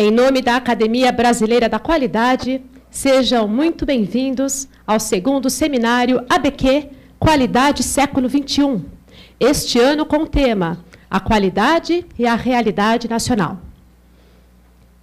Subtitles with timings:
[0.00, 7.82] Em nome da Academia Brasileira da Qualidade, sejam muito bem-vindos ao segundo seminário ABQ Qualidade
[7.82, 8.80] Século XXI.
[9.40, 13.58] Este ano com o tema A Qualidade e a Realidade Nacional.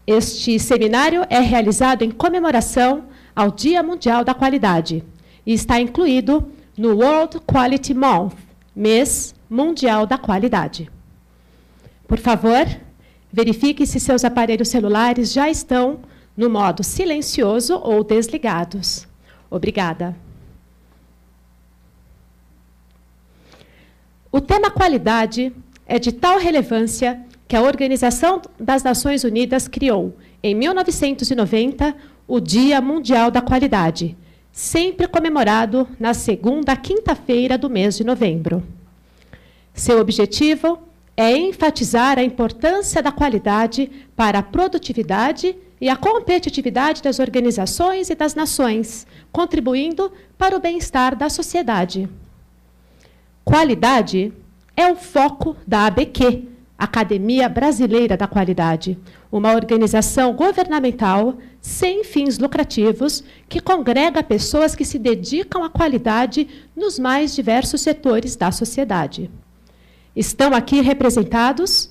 [0.08, 3.04] Este seminário é realizado em comemoração
[3.36, 5.04] ao Dia Mundial da Qualidade
[5.46, 8.36] e está incluído no World Quality Month,
[8.74, 10.90] mês mundial da qualidade.
[12.08, 12.66] Por favor,
[13.36, 16.00] verifique se seus aparelhos celulares já estão
[16.38, 19.06] no modo silencioso ou desligados.
[19.50, 20.16] Obrigada.
[24.32, 25.52] O tema qualidade
[25.86, 31.94] é de tal relevância que a Organização das Nações Unidas criou, em 1990,
[32.26, 34.16] o Dia Mundial da Qualidade,
[34.50, 38.64] sempre comemorado na segunda quinta-feira do mês de novembro.
[39.74, 40.80] Seu objetivo
[41.18, 48.16] é enfatizar a importância da qualidade para a produtividade e a competitividade das organizações e
[48.16, 52.10] das nações, contribuindo para o bem-estar da sociedade.
[53.44, 54.34] Qualidade
[54.76, 58.98] é o foco da ABQ, Academia Brasileira da Qualidade,
[59.32, 67.00] uma organização governamental sem fins lucrativos que congrega pessoas que se dedicam à qualidade nos
[67.00, 69.32] mais diversos setores da sociedade.
[70.16, 71.90] Estão aqui representados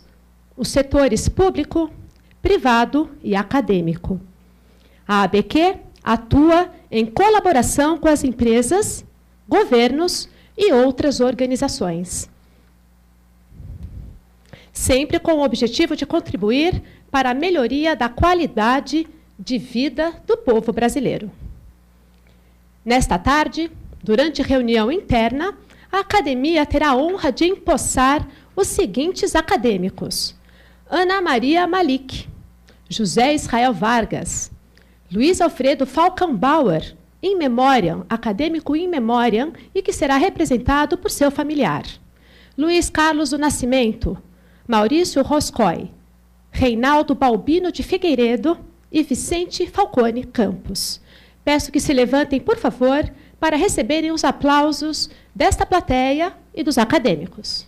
[0.57, 1.91] os setores público,
[2.41, 4.21] privado e acadêmico.
[5.07, 9.05] A ABQ atua em colaboração com as empresas,
[9.49, 12.31] governos e outras organizações
[14.75, 19.07] sempre com o objetivo de contribuir para a melhoria da qualidade
[19.39, 21.31] de vida do povo brasileiro.
[22.85, 23.71] Nesta tarde,
[24.03, 25.57] durante reunião interna,
[25.95, 30.35] a academia terá a honra de empossar os seguintes acadêmicos:
[30.91, 32.29] Ana Maria Malik,
[32.89, 34.51] José Israel Vargas,
[35.11, 41.31] Luiz Alfredo Falcão Bauer, in memoriam, acadêmico in memoriam e que será representado por seu
[41.31, 41.85] familiar.
[42.59, 44.19] Luiz Carlos do Nascimento,
[44.67, 45.93] Maurício Roscoe,
[46.51, 48.59] Reinaldo Balbino de Figueiredo
[48.91, 51.01] e Vicente Falcone Campos.
[51.45, 53.09] Peço que se levantem, por favor,
[53.45, 57.67] para receberem os aplausos desta plateia e dos acadêmicos.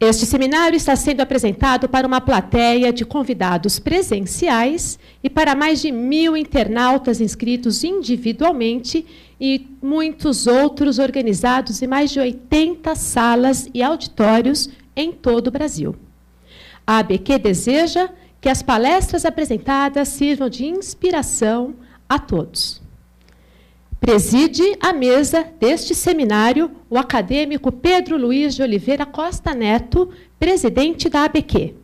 [0.00, 5.92] Este seminário está sendo apresentado para uma plateia de convidados presenciais e para mais de
[5.92, 9.04] mil internautas inscritos individualmente
[9.38, 15.94] e muitos outros organizados em mais de 80 salas e auditórios em todo o Brasil.
[16.86, 18.08] A ABQ deseja
[18.40, 21.74] que as palestras apresentadas sirvam de inspiração
[22.08, 22.79] a todos.
[24.00, 31.24] Preside a mesa deste seminário o acadêmico Pedro Luiz de Oliveira Costa Neto, presidente da
[31.24, 31.74] ABQ.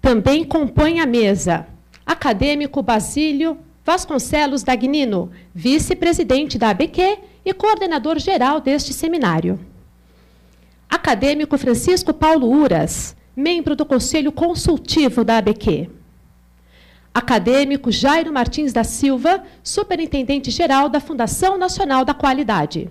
[0.00, 1.66] Também compõe a mesa
[2.06, 9.58] acadêmico Basílio Vasconcelos Dagnino, vice-presidente da ABQ e coordenador geral deste seminário.
[10.88, 15.90] Acadêmico Francisco Paulo Uras, membro do Conselho Consultivo da ABQ
[17.16, 22.90] acadêmico Jairo Martins da Silva, superintendente-geral da Fundação Nacional da Qualidade.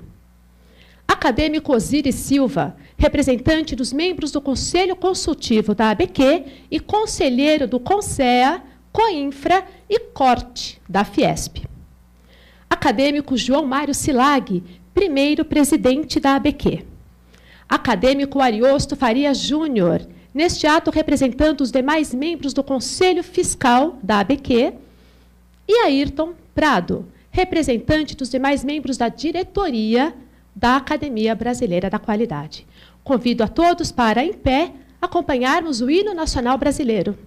[1.08, 8.64] Acadêmico Osiris Silva, representante dos membros do Conselho Consultivo da ABQ e conselheiro do CONSEA,
[8.92, 11.60] COINFRA e CORTE da Fiesp.
[12.68, 16.84] Acadêmico João Mário Silag, primeiro presidente da ABQ.
[17.70, 20.02] Acadêmico Ariosto Faria Júnior,
[20.36, 24.74] neste ato representando os demais membros do Conselho Fiscal da ABQ,
[25.66, 30.14] e Ayrton Prado, representante dos demais membros da diretoria
[30.54, 32.68] da Academia Brasileira da Qualidade.
[33.02, 37.18] Convido a todos para, em pé, acompanharmos o hino nacional brasileiro.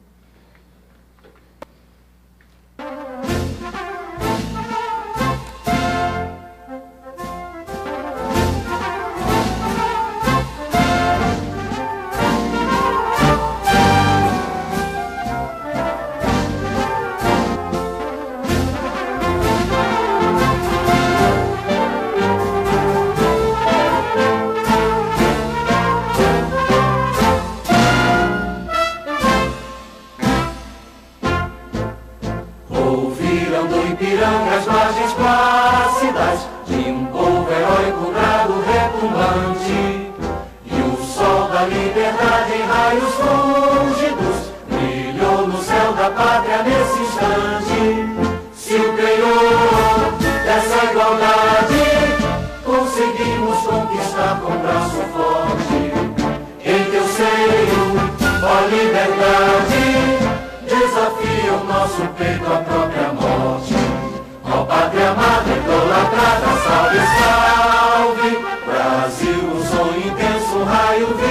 [34.18, 40.10] Iranga as margens plácidas de um povo heróico grado retumbante.
[40.64, 48.08] E o sol da liberdade em raios fúlgidos brilhou no céu da pátria nesse instante.
[48.56, 50.12] Se o criou
[50.44, 51.84] dessa igualdade,
[52.64, 55.92] conseguimos conquistar com braço forte.
[56.64, 57.94] Em teu seio,
[58.42, 59.86] ó liberdade,
[60.66, 62.97] desafia o nosso peito à própria
[64.98, 68.30] Pátria amada, idolatrada, salve, salve,
[68.66, 71.27] Brasil, um sonho intenso, um raio vívido,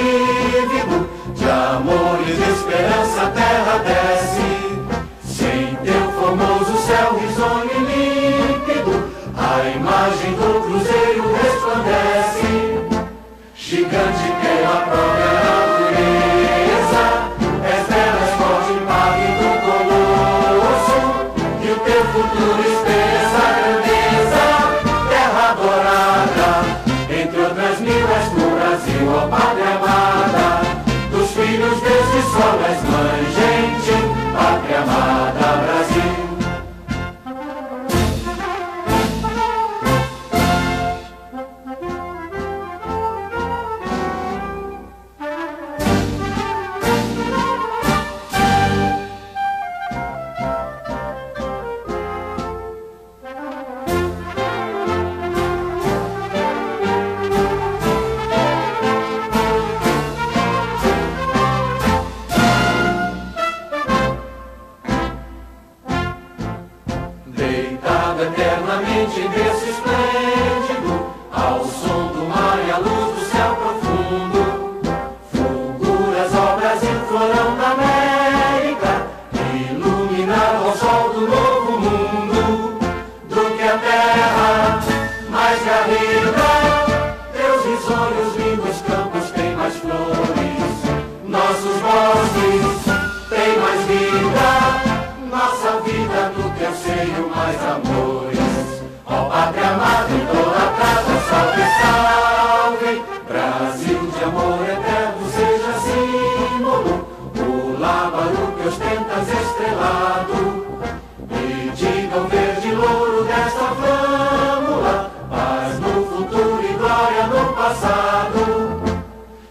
[112.78, 115.12] louro desta flâmula.
[115.30, 118.82] Paz no futuro e glória no passado.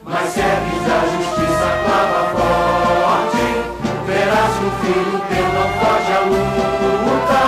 [0.05, 3.47] Mas se a justiça clava forte,
[4.07, 7.43] verás que o filho teu não foge à luta,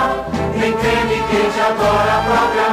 [0.55, 2.68] nem creme que te adora a própria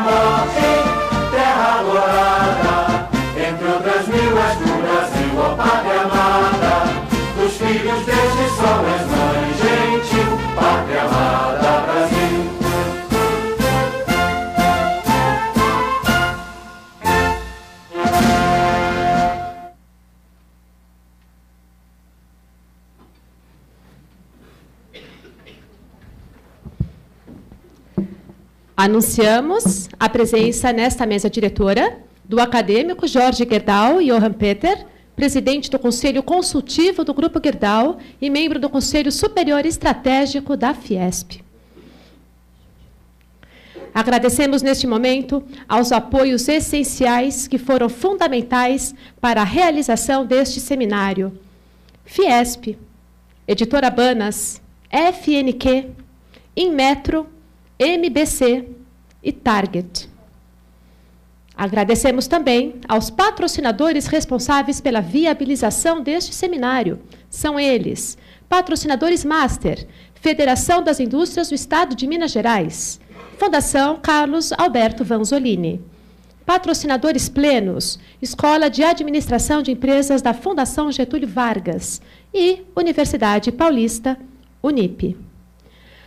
[28.87, 34.87] Anunciamos a presença nesta mesa diretora do acadêmico Jorge Gerdau e Johann Peter,
[35.17, 41.43] presidente do Conselho Consultivo do Grupo Gerdau e membro do Conselho Superior Estratégico da Fiesp.
[43.93, 51.37] Agradecemos neste momento aos apoios essenciais que foram fundamentais para a realização deste seminário.
[52.05, 52.79] Fiesp,
[53.49, 55.87] Editora Banas, FNQ,
[56.57, 57.27] Inmetro,
[57.79, 58.69] MBC
[59.23, 60.09] e Target.
[61.55, 67.01] Agradecemos também aos patrocinadores responsáveis pela viabilização deste seminário.
[67.29, 68.17] São eles:
[68.49, 72.99] Patrocinadores Master, Federação das Indústrias do Estado de Minas Gerais,
[73.39, 75.83] Fundação Carlos Alberto Vanzolini.
[76.47, 82.01] Patrocinadores plenos: Escola de Administração de Empresas da Fundação Getúlio Vargas
[82.33, 84.19] e Universidade Paulista,
[84.63, 85.17] Unip.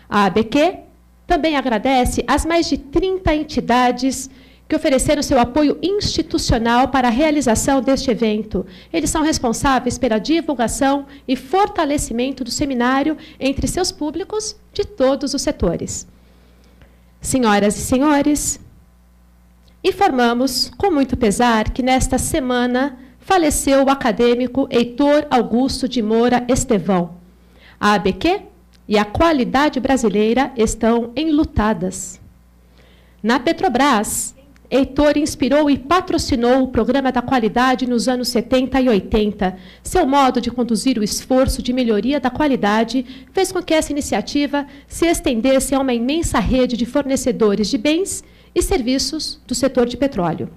[0.10, 0.89] A ABQ
[1.30, 4.28] também agradece às mais de 30 entidades
[4.68, 8.66] que ofereceram seu apoio institucional para a realização deste evento.
[8.92, 15.42] Eles são responsáveis pela divulgação e fortalecimento do seminário entre seus públicos de todos os
[15.44, 16.08] setores.
[17.22, 18.60] Senhoras e senhores,
[19.84, 27.18] informamos com muito pesar que nesta semana faleceu o acadêmico Heitor Augusto de Moura Estevão.
[27.80, 28.49] A ABQ
[28.90, 32.20] e a qualidade brasileira estão enlutadas.
[33.22, 34.36] Na Petrobras,
[34.72, 39.58] Heitor inspirou e patrocinou o programa da qualidade nos anos 70 e 80.
[39.84, 44.66] Seu modo de conduzir o esforço de melhoria da qualidade fez com que essa iniciativa
[44.88, 48.24] se estendesse a uma imensa rede de fornecedores de bens
[48.56, 50.50] e serviços do setor de petróleo.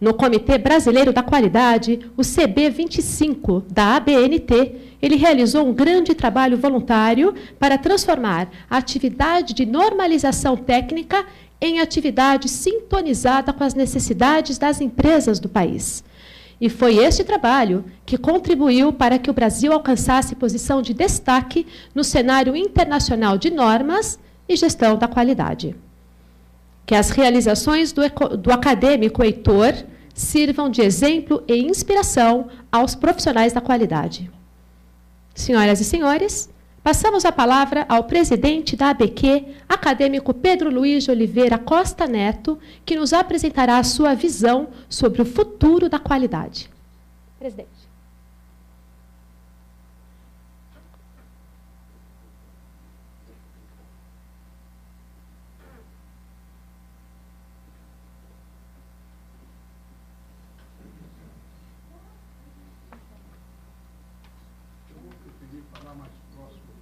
[0.00, 7.34] No Comitê Brasileiro da Qualidade, o CB25 da ABNT, ele realizou um grande trabalho voluntário
[7.58, 11.24] para transformar a atividade de normalização técnica
[11.60, 16.04] em atividade sintonizada com as necessidades das empresas do país.
[16.60, 22.02] E foi este trabalho que contribuiu para que o Brasil alcançasse posição de destaque no
[22.02, 25.74] cenário internacional de normas e gestão da qualidade.
[26.86, 28.02] Que as realizações do,
[28.38, 29.74] do acadêmico Heitor
[30.14, 34.30] sirvam de exemplo e inspiração aos profissionais da qualidade.
[35.34, 36.48] Senhoras e senhores,
[36.86, 42.94] Passamos a palavra ao presidente da ABQ, acadêmico Pedro Luiz de Oliveira Costa Neto, que
[42.94, 46.70] nos apresentará a sua visão sobre o futuro da qualidade.
[47.40, 47.85] Presidente.
[65.62, 66.75] para falar mais próximo.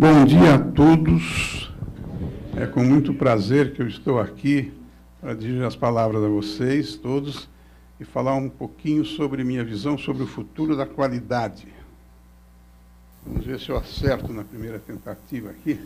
[0.00, 1.72] Bom dia a todos.
[2.56, 4.72] É com muito prazer que eu estou aqui
[5.20, 7.48] para dirigir as palavras a vocês todos
[7.98, 11.66] e falar um pouquinho sobre minha visão sobre o futuro da qualidade.
[13.26, 15.80] Vamos ver se eu acerto na primeira tentativa aqui,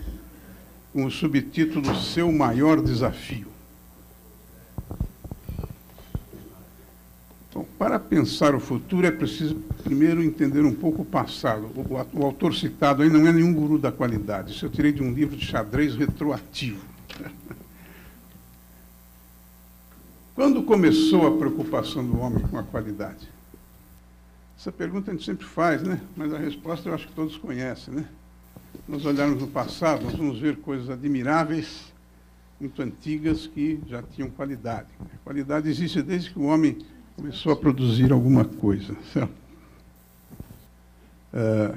[0.93, 3.49] com o subtítulo Seu Maior Desafio.
[7.49, 11.67] Então, para pensar o futuro é preciso primeiro entender um pouco o passado.
[11.77, 14.53] O, o, autor citado aí não é nenhum guru da qualidade.
[14.53, 16.83] Isso eu tirei de um livro de xadrez retroativo.
[20.35, 23.29] Quando começou a preocupação do homem com a qualidade?
[24.59, 26.01] Essa pergunta a gente sempre faz, né?
[26.17, 28.07] Mas a resposta eu acho que todos conhecem, né?
[28.89, 31.93] Nós olharmos no passado, nós vamos ver coisas admiráveis,
[32.59, 34.89] muito antigas, que já tinham qualidade.
[34.99, 36.79] A qualidade existe desde que o homem
[37.23, 38.97] começou a produzir alguma coisa.
[39.13, 39.33] Certo?
[41.33, 41.75] É,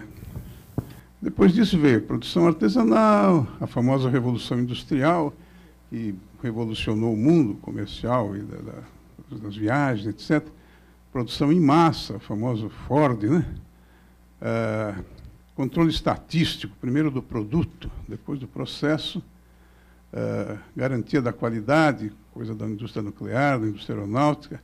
[1.21, 5.31] depois disso veio a produção artesanal, a famosa Revolução Industrial,
[5.87, 10.47] que revolucionou o mundo comercial e da, da, das viagens, etc.
[11.13, 13.45] Produção em massa, o famoso Ford, né?
[14.41, 14.95] É,
[15.53, 19.23] controle estatístico, primeiro do produto, depois do processo,
[20.11, 24.59] é, garantia da qualidade, coisa da indústria nuclear, da indústria aeronáutica,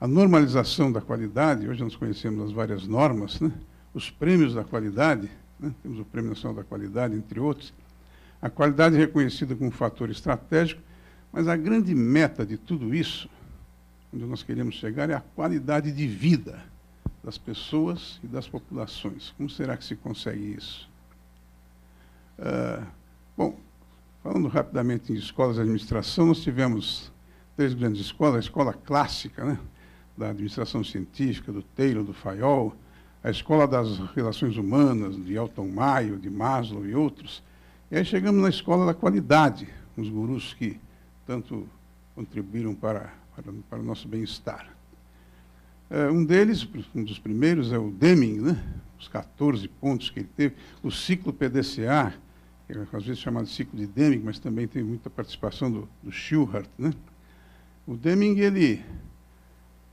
[0.00, 3.50] a normalização da qualidade, hoje nós conhecemos as várias normas, né?
[3.94, 5.74] os prêmios da qualidade, né?
[5.82, 7.72] temos o Prêmio Nacional da Qualidade, entre outros,
[8.40, 10.82] a qualidade é reconhecida como um fator estratégico,
[11.32, 13.28] mas a grande meta de tudo isso,
[14.12, 16.62] onde nós queremos chegar, é a qualidade de vida
[17.24, 19.32] das pessoas e das populações.
[19.36, 20.88] Como será que se consegue isso?
[22.38, 22.86] Uh,
[23.34, 23.58] bom,
[24.22, 27.10] falando rapidamente em escolas de administração, nós tivemos
[27.56, 29.58] três grandes escolas, a escola clássica, né?
[30.16, 32.74] Da administração científica, do Taylor, do Fayol,
[33.22, 37.42] a Escola das Relações Humanas, de Elton Maio, de Maslow e outros.
[37.90, 40.80] E aí chegamos na Escola da Qualidade, os gurus que
[41.26, 41.68] tanto
[42.14, 44.68] contribuíram para, para, para o nosso bem-estar.
[45.90, 48.64] É, um deles, um dos primeiros, é o Deming, né?
[48.98, 52.14] os 14 pontos que ele teve, o ciclo PDCA,
[52.66, 56.10] que é às vezes chamado ciclo de Deming, mas também tem muita participação do, do.
[56.78, 56.92] Né?
[57.86, 58.84] O Deming, ele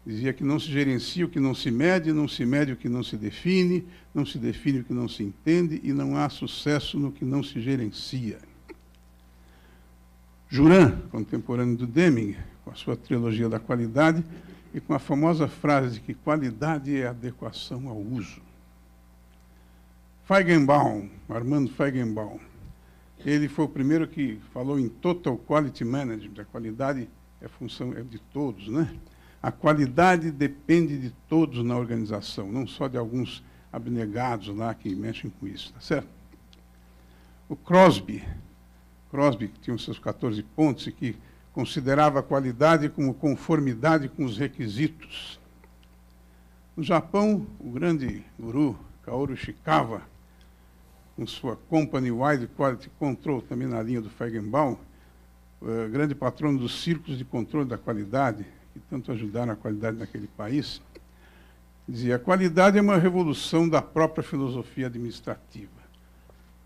[0.05, 2.89] Dizia que não se gerencia o que não se mede, não se mede o que
[2.89, 6.99] não se define, não se define o que não se entende e não há sucesso
[6.99, 8.39] no que não se gerencia.
[10.49, 14.23] Juran, contemporâneo do Deming, com a sua trilogia da qualidade
[14.73, 18.41] e com a famosa frase de que qualidade é adequação ao uso.
[20.25, 22.39] Feigenbaum, Armando Feigenbaum,
[23.25, 27.09] ele foi o primeiro que falou em Total Quality Management, a qualidade
[27.41, 28.93] é função é de todos, né?
[29.43, 35.29] A qualidade depende de todos na organização, não só de alguns abnegados lá que mexem
[35.29, 36.07] com isso, tá certo?
[37.49, 38.23] O Crosby,
[39.11, 41.17] Crosby que tinha os seus 14 pontos e que
[41.51, 45.37] considerava a qualidade como conformidade com os requisitos.
[46.73, 50.03] No Japão, o grande guru Kaoru Shikawa,
[51.17, 54.77] com sua Company Wide Quality Control, também na linha do Feigenbaum,
[55.61, 60.27] uh, grande patrono dos círculos de controle da qualidade, que tanto ajudaram a qualidade naquele
[60.27, 60.81] país,
[61.87, 65.71] dizia: a qualidade é uma revolução da própria filosofia administrativa.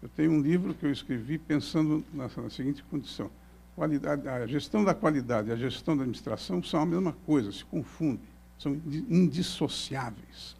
[0.01, 3.29] Eu tenho um livro que eu escrevi pensando na, na seguinte condição:
[3.75, 7.65] qualidade, a gestão da qualidade e a gestão da administração são a mesma coisa, se
[7.65, 10.55] confundem, são indissociáveis.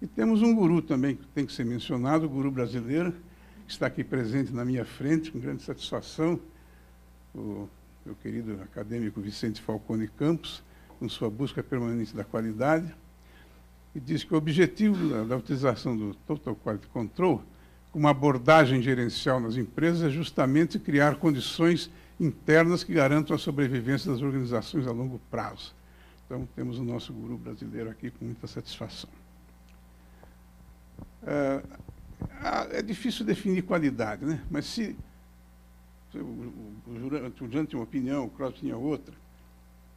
[0.00, 3.12] E temos um guru também que tem que ser mencionado, o guru brasileiro,
[3.66, 6.38] que está aqui presente na minha frente, com grande satisfação,
[7.34, 7.68] o
[8.08, 10.62] meu querido acadêmico Vicente Falcone Campos,
[10.98, 12.94] com sua busca permanente da qualidade,
[13.94, 17.42] e diz que o objetivo da, da utilização do Total Quality Control,
[17.92, 24.22] como abordagem gerencial nas empresas, é justamente criar condições internas que garantam a sobrevivência das
[24.22, 25.74] organizações a longo prazo.
[26.24, 29.10] Então, temos o nosso guru brasileiro aqui com muita satisfação.
[31.26, 31.62] É,
[32.70, 34.42] é difícil definir qualidade, né?
[34.50, 34.96] mas se
[36.14, 39.14] o, o tinha uma opinião, o Cross tinha outra,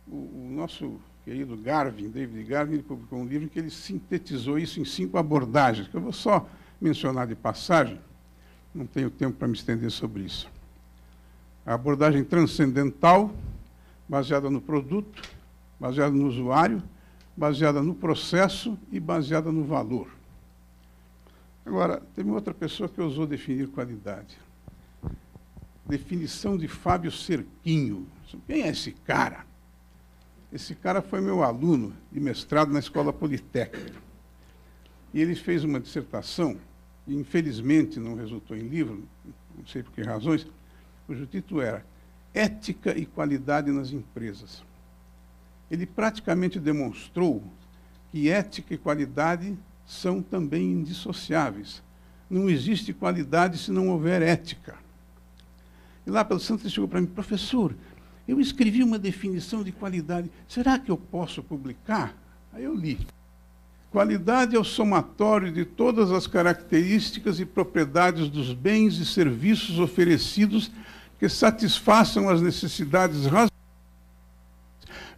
[0.08, 4.80] o, o, nosso querido Garvin, David Garvin, ele publicou um livro que ele sintetizou isso
[4.80, 6.48] em cinco abordagens, que eu vou só
[6.80, 8.00] mencionar de passagem,
[8.74, 10.50] não tenho tempo para me estender sobre isso.
[11.66, 13.34] A abordagem transcendental,
[14.10, 15.22] baseada no produto,
[15.80, 16.82] baseada no usuário,
[17.38, 20.10] baseada no processo e baseada no valor.
[21.66, 24.38] Agora, teve outra pessoa que ousou definir qualidade.
[25.86, 28.08] Definição de Fábio Cerquinho.
[28.48, 29.46] Quem é esse cara?
[30.52, 34.00] Esse cara foi meu aluno de mestrado na Escola Politécnica.
[35.14, 36.58] E ele fez uma dissertação,
[37.08, 39.08] e infelizmente não resultou em livro,
[39.58, 40.48] não sei por que razões,
[41.08, 41.86] cujo título era
[42.34, 44.64] Ética e Qualidade nas Empresas.
[45.70, 47.44] Ele praticamente demonstrou
[48.12, 51.82] que ética e qualidade são também indissociáveis.
[52.30, 54.78] Não existe qualidade se não houver ética.
[56.12, 57.74] Lá pelo Santos ele chegou para mim, professor,
[58.28, 62.14] eu escrevi uma definição de qualidade, será que eu posso publicar?
[62.52, 63.00] Aí eu li.
[63.90, 70.70] Qualidade é o somatório de todas as características e propriedades dos bens e serviços oferecidos
[71.18, 73.52] que satisfaçam as necessidades razoáveis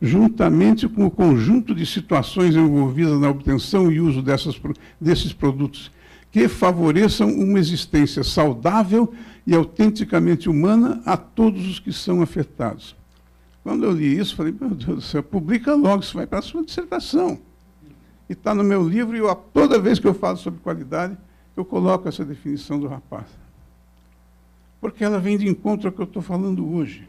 [0.02, 4.60] juntamente com o conjunto de situações envolvidas na obtenção e uso dessas,
[5.00, 5.90] desses produtos,
[6.34, 9.14] que favoreçam uma existência saudável
[9.46, 12.96] e autenticamente humana a todos os que são afetados.
[13.62, 16.42] Quando eu li isso, falei, meu Deus do céu, publica logo, isso vai para a
[16.42, 17.38] sua dissertação.
[18.28, 21.16] E está no meu livro, e eu, toda vez que eu falo sobre qualidade,
[21.56, 23.28] eu coloco essa definição do rapaz.
[24.82, 27.08] Porque ela vem de encontro ao que eu estou falando hoje.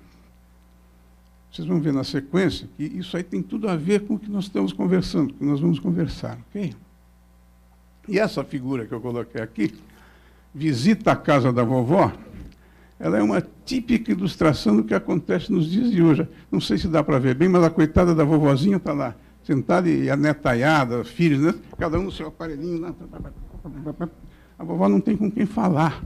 [1.50, 4.30] Vocês vão ver na sequência que isso aí tem tudo a ver com o que
[4.30, 6.74] nós estamos conversando, que nós vamos conversar, ok?
[8.08, 9.74] E essa figura que eu coloquei aqui,
[10.54, 12.12] visita a casa da vovó,
[12.98, 16.28] ela é uma típica ilustração do que acontece nos dias de hoje.
[16.50, 19.88] Não sei se dá para ver bem, mas a coitada da vovozinha está lá, sentada
[19.88, 21.54] e a netaiada, filhos, né?
[21.78, 22.80] cada um no seu aparelhinho.
[22.80, 22.94] Né?
[24.58, 26.02] A vovó não tem com quem falar.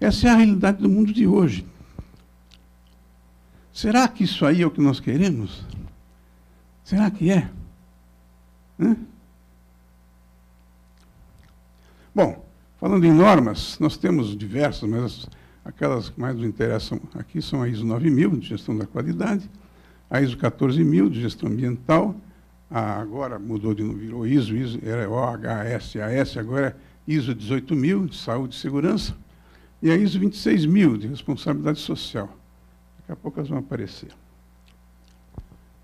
[0.00, 1.66] Essa é a realidade do mundo de hoje.
[3.72, 5.64] Será que isso aí é o que nós queremos?
[6.84, 7.48] Será que é?
[8.78, 8.96] Hã?
[12.18, 12.44] Bom,
[12.80, 15.28] falando em normas, nós temos diversas, mas
[15.64, 19.48] aquelas que mais nos interessam aqui são a ISO 9000, de gestão da qualidade,
[20.10, 22.16] a ISO 14000, de gestão ambiental,
[22.68, 26.76] a, agora mudou de virou ISO, ISO era OHSAS, agora
[27.06, 29.16] é ISO 18000, de saúde e segurança,
[29.80, 32.36] e a ISO 26000, de responsabilidade social.
[32.98, 34.10] Daqui a pouco elas vão aparecer.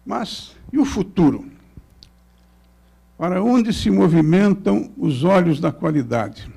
[0.05, 1.45] Mas, e o futuro?
[3.17, 6.49] Para onde se movimentam os olhos da qualidade?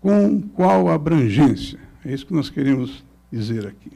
[0.00, 1.78] Com qual abrangência?
[2.04, 3.92] É isso que nós queremos dizer aqui.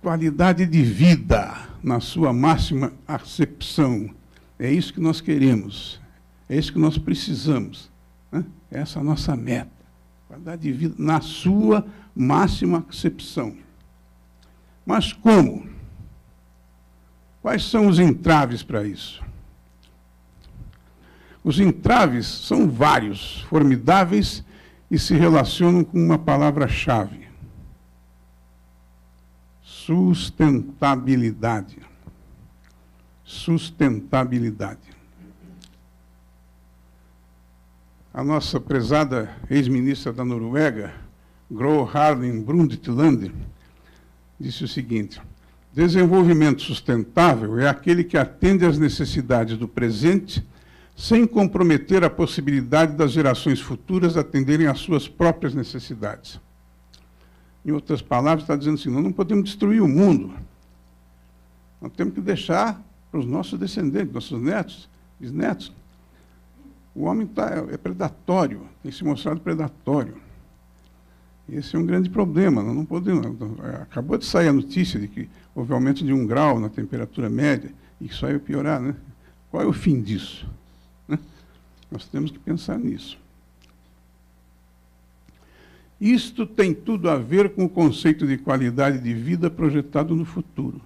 [0.00, 4.10] Qualidade de vida, na sua máxima acepção.
[4.58, 6.00] É isso que nós queremos.
[6.48, 7.90] É isso que nós precisamos.
[8.30, 8.44] Né?
[8.70, 9.70] Essa é a nossa meta.
[10.28, 13.54] Qualidade de vida na sua máxima acepção.
[14.84, 15.66] Mas como?
[17.42, 19.20] Quais são os entraves para isso?
[21.42, 24.44] Os entraves são vários, formidáveis
[24.88, 27.26] e se relacionam com uma palavra-chave:
[29.60, 31.82] sustentabilidade.
[33.24, 34.92] Sustentabilidade.
[38.14, 40.94] A nossa prezada ex-ministra da Noruega,
[41.50, 43.34] Gro Harlem Brundtland,
[44.38, 45.20] disse o seguinte:
[45.72, 50.46] desenvolvimento sustentável é aquele que atende às necessidades do presente
[50.94, 56.38] sem comprometer a possibilidade das gerações futuras atenderem às suas próprias necessidades.
[57.64, 60.34] Em outras palavras, está dizendo assim: nós não podemos destruir o mundo,
[61.80, 62.80] Nós temos que deixar
[63.10, 65.72] para os nossos descendentes, nossos netos, bisnetos.
[66.94, 70.16] O homem tá, é predatório, tem se mostrado predatório.
[71.48, 72.62] Esse é um grande problema.
[72.62, 73.26] Nós não podemos.
[73.82, 77.70] Acabou de sair a notícia de que houve aumento de um grau na temperatura média
[78.00, 78.80] e isso aí vai piorar.
[78.80, 78.94] Né?
[79.50, 80.46] Qual é o fim disso?
[81.06, 81.18] Né?
[81.90, 83.18] Nós temos que pensar nisso.
[86.00, 90.80] Isto tem tudo a ver com o conceito de qualidade de vida projetado no futuro.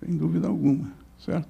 [0.00, 0.90] Sem dúvida alguma,
[1.24, 1.48] certo?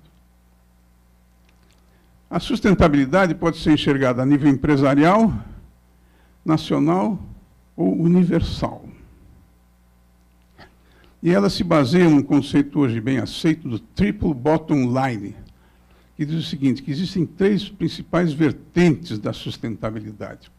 [2.29, 5.33] A sustentabilidade pode ser enxergada a nível empresarial,
[6.44, 7.18] nacional
[7.77, 8.86] ou universal.
[11.22, 15.35] E ela se baseia num conceito hoje bem aceito do triple bottom line,
[16.16, 20.50] que diz o seguinte, que existem três principais vertentes da sustentabilidade.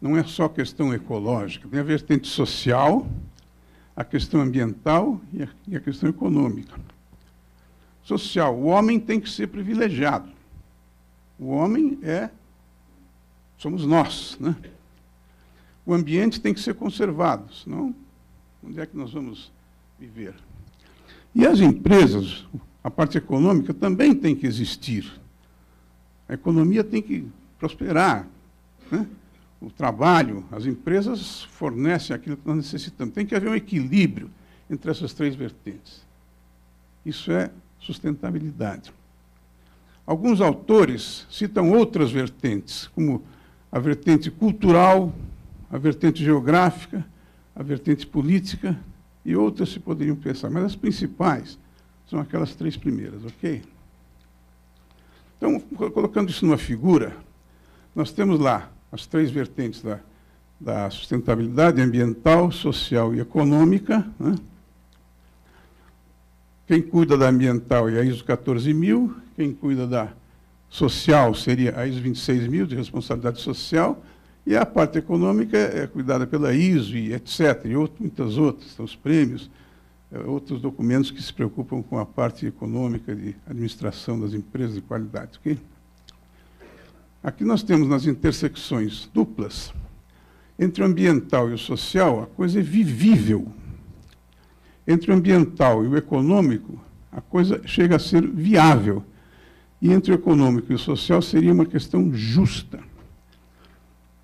[0.00, 3.06] Não é só questão ecológica, tem a vertente social,
[3.96, 6.78] a questão ambiental e a, e a questão econômica.
[8.02, 10.30] Social, o homem tem que ser privilegiado.
[11.38, 12.28] O homem é
[13.56, 14.54] somos nós, né?
[15.86, 17.94] o ambiente tem que ser conservado, senão
[18.62, 19.50] onde é que nós vamos
[20.04, 20.34] viver?
[21.34, 22.44] E as empresas,
[22.82, 25.10] a parte econômica também tem que existir.
[26.28, 27.26] A economia tem que
[27.58, 28.26] prosperar.
[28.90, 29.06] Né?
[29.60, 33.14] O trabalho, as empresas fornecem aquilo que nós necessitamos.
[33.14, 34.30] Tem que haver um equilíbrio
[34.70, 36.04] entre essas três vertentes.
[37.04, 38.92] Isso é sustentabilidade.
[40.06, 43.22] Alguns autores citam outras vertentes, como
[43.72, 45.14] a vertente cultural,
[45.70, 47.04] a vertente geográfica,
[47.56, 48.78] a vertente política
[49.24, 51.58] e outras se poderiam pensar, mas as principais
[52.08, 53.62] são aquelas três primeiras, ok?
[55.36, 55.60] Então,
[55.90, 57.16] colocando isso numa figura,
[57.94, 60.00] nós temos lá as três vertentes da,
[60.60, 64.06] da sustentabilidade ambiental, social e econômica.
[64.18, 64.36] Né?
[66.66, 70.12] Quem cuida da ambiental é a ISO 14000, quem cuida da
[70.68, 74.02] social seria a ISO 26000, de responsabilidade social,
[74.46, 78.84] e a parte econômica é cuidada pela ISO e etc., e outro, muitas outras, são
[78.84, 79.50] os prêmios,
[80.12, 84.82] é, outros documentos que se preocupam com a parte econômica de administração das empresas de
[84.82, 85.38] qualidade.
[85.38, 85.58] Okay?
[87.22, 89.72] Aqui nós temos nas intersecções duplas,
[90.58, 93.48] entre o ambiental e o social, a coisa é vivível.
[94.86, 96.78] Entre o ambiental e o econômico,
[97.10, 99.02] a coisa chega a ser viável.
[99.80, 102.80] E entre o econômico e o social seria uma questão justa.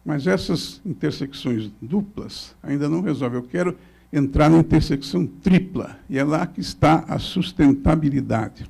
[0.04, 3.40] Mas essas intersecções duplas ainda não resolvem.
[3.40, 3.76] Eu quero
[4.12, 8.68] entrar na intersecção tripla, e é lá que está a sustentabilidade.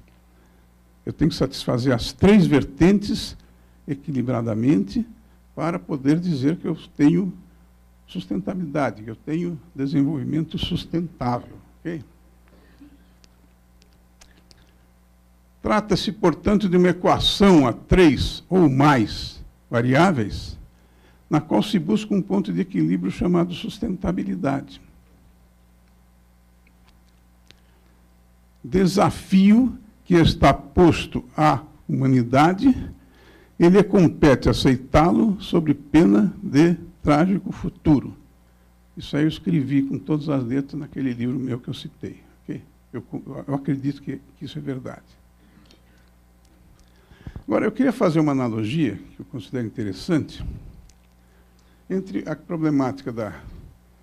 [1.06, 3.36] Eu tenho que satisfazer as três vertentes
[3.88, 5.06] equilibradamente
[5.54, 7.32] para poder dizer que eu tenho
[8.06, 11.56] sustentabilidade, que eu tenho desenvolvimento sustentável.
[11.80, 12.04] Okay?
[15.62, 20.59] Trata-se, portanto, de uma equação a três ou mais variáveis
[21.30, 24.82] na qual se busca um ponto de equilíbrio chamado sustentabilidade.
[28.62, 32.74] Desafio que está posto à humanidade,
[33.58, 38.16] ele compete aceitá-lo sob pena de trágico futuro.
[38.96, 42.20] Isso aí eu escrevi com todas as letras naquele livro meu que eu citei.
[42.42, 42.62] Okay?
[42.92, 43.04] Eu,
[43.46, 45.04] eu, acredito que, que isso é verdade.
[47.46, 50.44] Agora, eu queria fazer uma analogia que eu considero interessante
[51.90, 53.42] entre a problemática da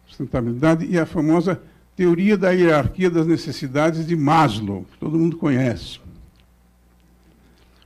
[0.06, 1.62] sustentabilidade e a famosa
[1.96, 6.00] teoria da hierarquia das necessidades de Maslow, que todo mundo conhece.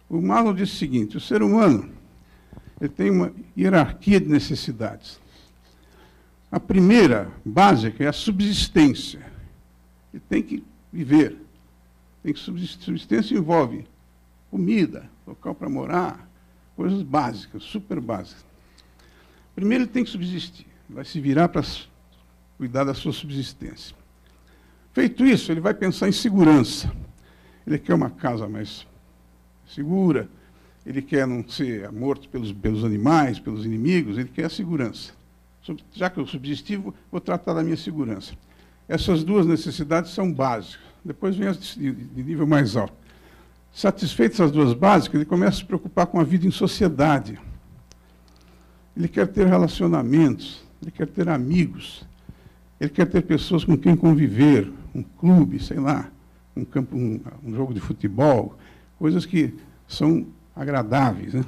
[0.10, 1.90] O Maslow disse o seguinte: o ser humano
[2.82, 5.22] ele tem uma hierarquia de necessidades.
[6.52, 9.22] A primeira, básica, é a subsistência.
[10.12, 11.38] Ele tem que viver.
[12.24, 13.86] Tem que subsistência envolve
[14.50, 16.28] comida, local para morar,
[16.76, 18.51] coisas básicas, super básicas.
[19.56, 20.66] Primeiro, ele tem que subsistir.
[20.90, 21.64] Vai se virar para
[22.58, 23.96] cuidar da sua subsistência.
[24.94, 26.92] Feito isso, ele vai pensar em segurança.
[27.66, 28.86] Ele quer uma casa mais
[29.68, 30.30] segura,
[30.86, 35.14] ele quer não ser morto pelos, pelos animais, pelos inimigos, ele quer a segurança.
[35.94, 38.34] Já que eu subsistir, vou tratar da minha segurança.
[38.88, 40.82] Essas duas necessidades são básicas.
[41.06, 42.94] Depois vem as de, de nível mais alto.
[43.72, 47.40] Satisfeitas as duas básicas, ele começa a se preocupar com a vida em sociedade.
[48.96, 52.06] Ele quer ter relacionamentos, ele quer ter amigos,
[52.80, 56.10] ele quer ter pessoas com quem conviver, um clube, sei lá,
[56.56, 58.58] um, campo, um, um jogo de futebol,
[58.98, 59.54] coisas que
[59.88, 60.26] são
[60.56, 61.34] agradáveis.
[61.34, 61.46] Né?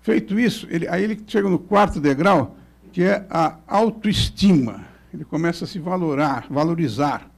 [0.00, 2.56] Feito isso, ele, aí ele chega no quarto degrau,
[2.92, 4.84] que é a autoestima.
[5.12, 7.28] Ele começa a se valorar, valorizar.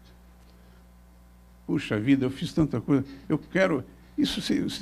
[1.67, 3.85] puxa vida, eu fiz tanta coisa, eu quero.
[4.19, 4.41] Isso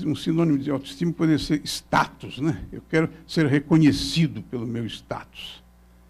[0.09, 2.64] um sinônimo de autoestima poderia ser status, né?
[2.72, 5.62] Eu quero ser reconhecido pelo meu status.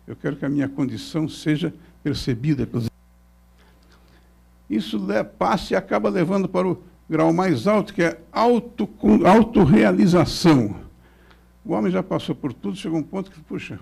[0.06, 2.88] Eu quero que a minha condição seja percebida pelos.
[4.70, 5.00] Isso
[5.36, 8.88] passa e acaba levando para o grau mais alto, que é auto,
[9.26, 10.76] autorrealização.
[11.64, 13.80] O homem já passou por tudo, chegou um ponto que, puxa,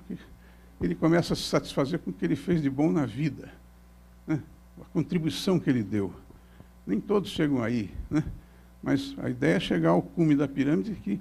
[0.80, 3.52] ele começa a se satisfazer com o que ele fez de bom na vida,
[4.26, 4.40] né?
[4.80, 6.14] a contribuição que ele deu.
[6.86, 8.24] Nem todos chegam aí, né?
[8.84, 11.18] Mas a ideia é chegar ao cume da pirâmide que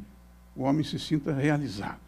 [0.54, 2.02] o homem se sinta realizado.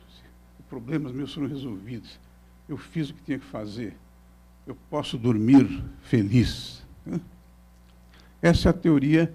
[0.60, 2.20] Os problemas meus foram resolvidos.
[2.68, 3.96] Eu fiz o que tinha que fazer.
[4.68, 6.84] Eu posso dormir feliz.
[8.42, 9.34] Essa é a teoria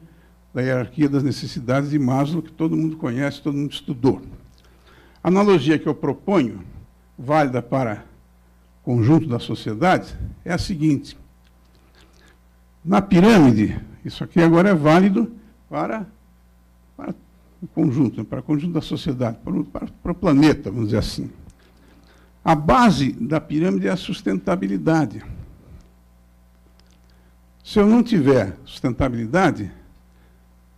[0.53, 4.21] da hierarquia das necessidades de Maslow, que todo mundo conhece, todo mundo estudou.
[5.23, 6.63] A analogia que eu proponho,
[7.19, 8.05] válida para
[8.83, 11.17] o conjunto da sociedade, é a seguinte:
[12.85, 15.40] na pirâmide, isso aqui agora é válido
[15.71, 16.05] para,
[16.97, 17.15] para
[17.63, 20.87] o conjunto, né, para o conjunto da sociedade, para o, para, para o planeta, vamos
[20.87, 21.31] dizer assim.
[22.45, 25.23] A base da pirâmide é a sustentabilidade.
[27.63, 29.71] Se eu não tiver sustentabilidade,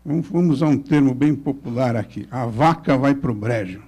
[0.04, 3.82] vamos, usar um termo bem popular aqui, a vaca vai para o brejo.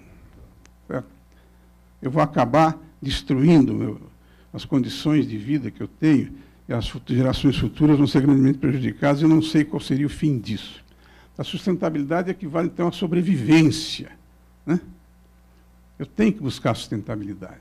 [2.00, 3.98] Eu vou acabar destruindo meu,
[4.52, 6.32] as condições de vida que eu tenho
[6.68, 10.10] e as gerações futuras vão ser grandemente prejudicadas e eu não sei qual seria o
[10.10, 10.83] fim disso.
[11.36, 14.12] A sustentabilidade equivale, então, à sobrevivência.
[14.64, 14.80] Né?
[15.98, 17.60] Eu tenho que buscar sustentabilidade.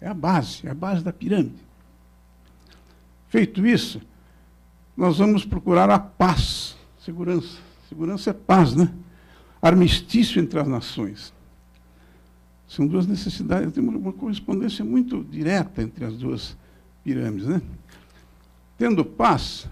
[0.00, 1.64] É a base, é a base da pirâmide.
[3.28, 4.00] Feito isso,
[4.96, 7.58] nós vamos procurar a paz, segurança.
[7.88, 8.92] Segurança é paz, né?
[9.60, 11.32] Armistício entre as nações.
[12.68, 16.56] São duas necessidades, tem uma correspondência muito direta entre as duas
[17.04, 17.62] pirâmides, né?
[18.76, 19.68] Tendo paz,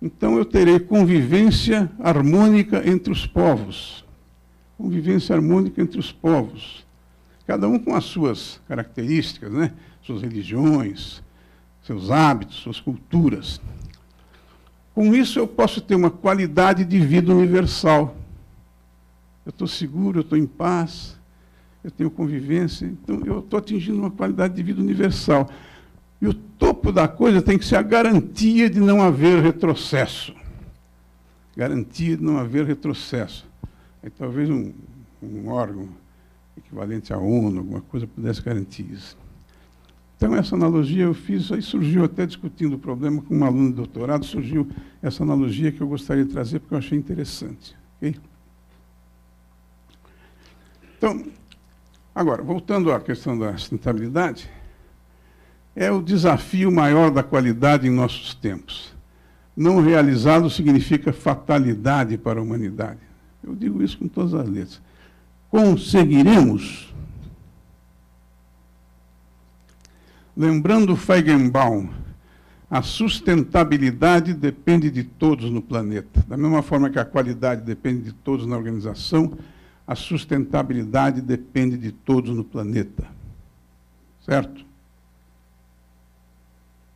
[0.00, 4.04] então eu terei convivência harmônica entre os povos.
[4.78, 6.86] Convivência harmônica entre os povos.
[7.46, 9.72] Cada um com as suas características, né?
[10.02, 11.22] suas religiões,
[11.82, 13.60] seus hábitos, suas culturas.
[14.94, 18.16] Com isso eu posso ter uma qualidade de vida universal.
[19.44, 21.18] Eu estou seguro, eu estou em paz,
[21.82, 25.48] eu tenho convivência, então eu estou atingindo uma qualidade de vida universal.
[26.20, 30.34] E o topo da coisa tem que ser a garantia de não haver retrocesso.
[31.56, 33.48] Garantia de não haver retrocesso.
[34.02, 34.72] Aí, talvez um,
[35.22, 35.88] um órgão
[36.56, 39.16] equivalente à ONU, alguma coisa, pudesse garantir isso.
[40.16, 43.76] Então, essa analogia eu fiz, aí surgiu até discutindo o problema com um aluno de
[43.76, 44.68] doutorado, surgiu
[45.00, 47.74] essa analogia que eu gostaria de trazer porque eu achei interessante.
[47.96, 48.16] Okay?
[50.98, 51.24] Então,
[52.14, 54.50] agora, voltando à questão da sustentabilidade,
[55.74, 58.94] é o desafio maior da qualidade em nossos tempos.
[59.56, 63.00] Não realizado significa fatalidade para a humanidade.
[63.42, 64.80] Eu digo isso com todas as letras.
[65.48, 66.90] Conseguiremos
[70.40, 71.88] Lembrando Feigenbaum,
[72.70, 76.24] a sustentabilidade depende de todos no planeta.
[76.26, 79.36] Da mesma forma que a qualidade depende de todos na organização,
[79.86, 83.04] a sustentabilidade depende de todos no planeta.
[84.24, 84.64] Certo?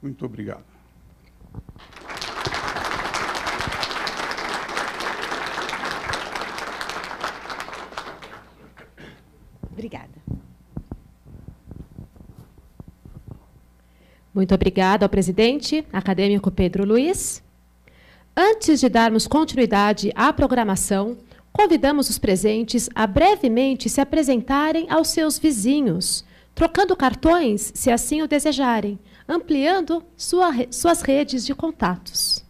[0.05, 0.63] Muito obrigado.
[9.73, 10.11] Obrigada.
[14.35, 17.43] Muito obrigada ao presidente acadêmico Pedro Luiz.
[18.37, 21.17] Antes de darmos continuidade à programação,
[21.51, 28.29] convidamos os presentes a brevemente se apresentarem aos seus vizinhos, trocando cartões, se assim o
[28.29, 32.45] desejarem, ampliando sua, suas redes de contatos.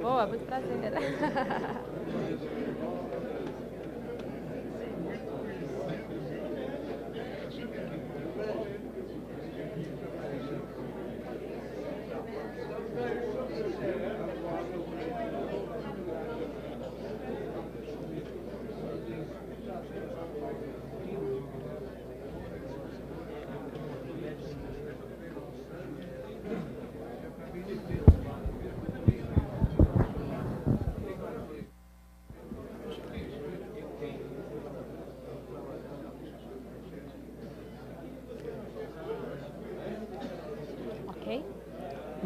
[0.00, 0.92] Boa, muito prazer.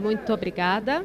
[0.02, 1.04] Muito obrigada.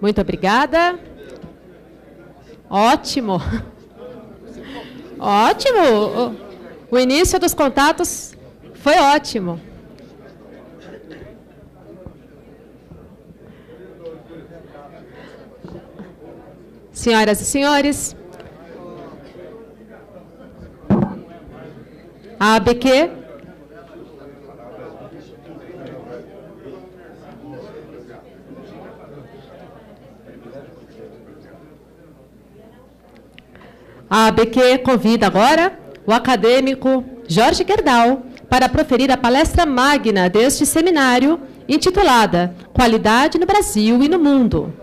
[0.00, 0.96] Muito obrigada.
[2.70, 3.40] Ótimo.
[5.18, 6.36] Ótimo.
[6.88, 8.36] O início dos contatos
[8.74, 9.71] foi ótimo.
[17.02, 18.16] Senhoras e senhores,
[22.38, 23.10] a ABQ
[34.08, 41.40] A ABQ convida agora o acadêmico Jorge Gerdau para proferir a palestra magna deste seminário,
[41.68, 44.81] intitulada Qualidade no Brasil e no Mundo.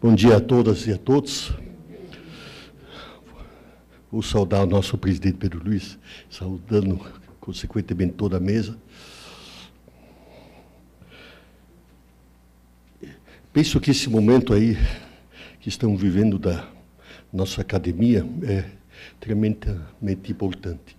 [0.00, 1.52] Bom dia a todas e a todos.
[4.12, 5.98] Vou saudar o nosso presidente Pedro Luiz,
[6.30, 7.00] saudando
[7.40, 8.78] consequentemente toda a mesa.
[13.52, 14.76] Penso que esse momento aí
[15.58, 16.68] que estamos vivendo da
[17.32, 18.70] nossa academia é
[19.18, 20.96] tremendamente importante.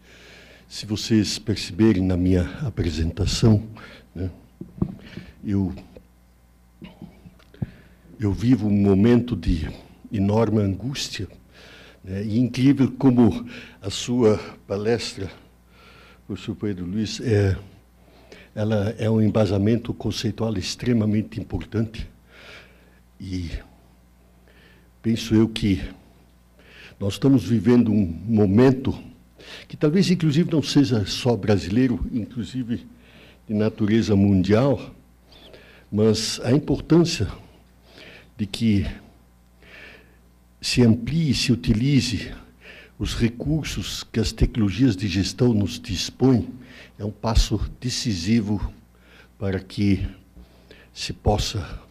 [0.67, 3.65] Se vocês perceberem na minha apresentação,
[4.13, 4.29] né,
[5.41, 5.73] eu
[8.19, 9.69] eu vivo um momento de
[10.11, 11.27] enorme angústia.
[12.03, 12.23] Né?
[12.25, 13.45] E incrível como
[13.81, 15.31] a sua palestra,
[16.27, 17.57] professor Pedro Luiz, é,
[18.53, 22.09] ela é um embasamento conceitual extremamente importante.
[23.17, 23.51] E
[25.01, 25.81] penso eu que
[26.99, 28.93] nós estamos vivendo um momento
[29.69, 32.85] que talvez, inclusive, não seja só brasileiro, inclusive
[33.47, 34.93] de natureza mundial,
[35.89, 37.27] mas a importância
[38.39, 38.87] de que
[40.61, 42.33] se amplie, se utilize
[42.97, 46.47] os recursos que as tecnologias de gestão nos dispõem,
[46.97, 48.73] é um passo decisivo
[49.37, 50.07] para que
[50.93, 51.81] se possa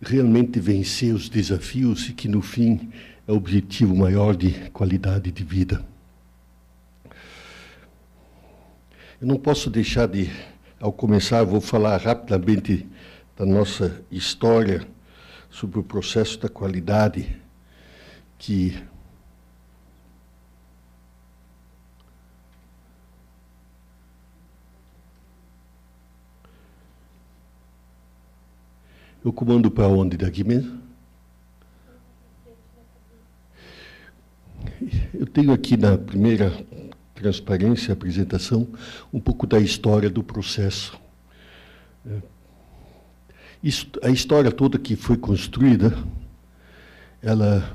[0.00, 2.90] realmente vencer os desafios e que, no fim,
[3.26, 5.84] é o objetivo maior de qualidade de vida.
[9.20, 10.30] Eu não posso deixar de,
[10.78, 12.86] ao começar, vou falar rapidamente
[13.36, 14.86] da nossa história
[15.58, 17.36] sobre o processo da qualidade
[18.38, 18.80] que
[29.24, 30.80] Eu comando para onde daqui mesmo?
[35.12, 36.52] Eu tenho aqui na primeira
[37.16, 38.68] transparência, apresentação,
[39.12, 40.98] um pouco da história do processo.
[42.06, 42.37] Isso,
[44.02, 45.96] a história toda que foi construída,
[47.20, 47.74] ela,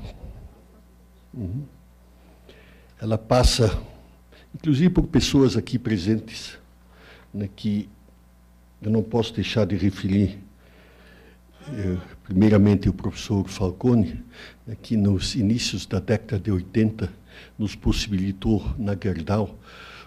[1.32, 1.64] uhum,
[3.00, 3.78] ela passa,
[4.54, 6.58] inclusive por pessoas aqui presentes,
[7.32, 7.88] né, que
[8.80, 10.38] eu não posso deixar de referir,
[11.68, 14.24] eh, primeiramente o professor Falcone,
[14.66, 17.12] né, que nos inícios da década de 80
[17.58, 19.58] nos possibilitou na Gerdau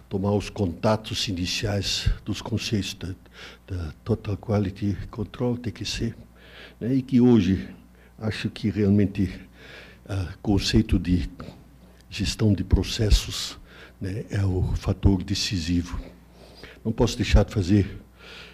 [0.09, 3.15] tomar os contatos iniciais dos conceitos da,
[3.67, 6.13] da Total Quality Control, TQC,
[6.79, 7.67] né, e que hoje
[8.17, 9.31] acho que realmente
[10.07, 11.29] o uh, conceito de
[12.09, 13.59] gestão de processos
[13.99, 15.99] né, é o fator decisivo.
[16.83, 17.99] Não posso deixar de fazer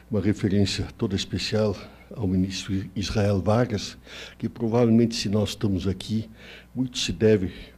[0.09, 1.75] uma referência toda especial
[2.15, 3.97] ao ministro Israel Vargas,
[4.37, 6.29] que provavelmente, se nós estamos aqui,
[6.73, 7.72] muito se deve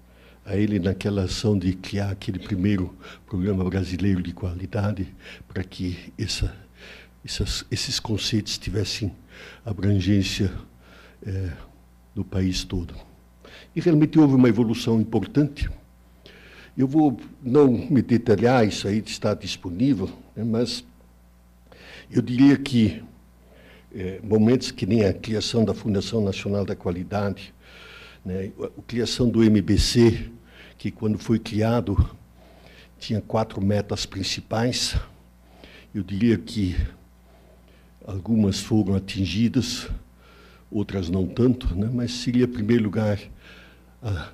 [0.45, 5.07] a ele naquela ação de criar aquele primeiro programa brasileiro de qualidade
[5.47, 6.55] para que essa,
[7.25, 9.11] essas, esses conceitos tivessem
[9.65, 10.51] abrangência
[11.25, 11.51] é,
[12.13, 12.93] no país todo.
[13.75, 15.69] E realmente houve uma evolução importante.
[16.77, 20.85] Eu vou não me detalhar, isso aí está disponível, né, mas
[22.11, 23.03] eu diria que
[23.93, 27.53] é, momentos que nem a criação da Fundação Nacional da Qualidade,
[28.23, 30.31] né, a criação do MBC,
[30.77, 32.15] que quando foi criado
[32.99, 34.95] tinha quatro metas principais.
[35.93, 36.75] Eu diria que
[38.05, 39.87] algumas foram atingidas,
[40.71, 41.89] outras não tanto, né?
[41.91, 43.19] mas seria, em primeiro lugar,
[44.01, 44.31] a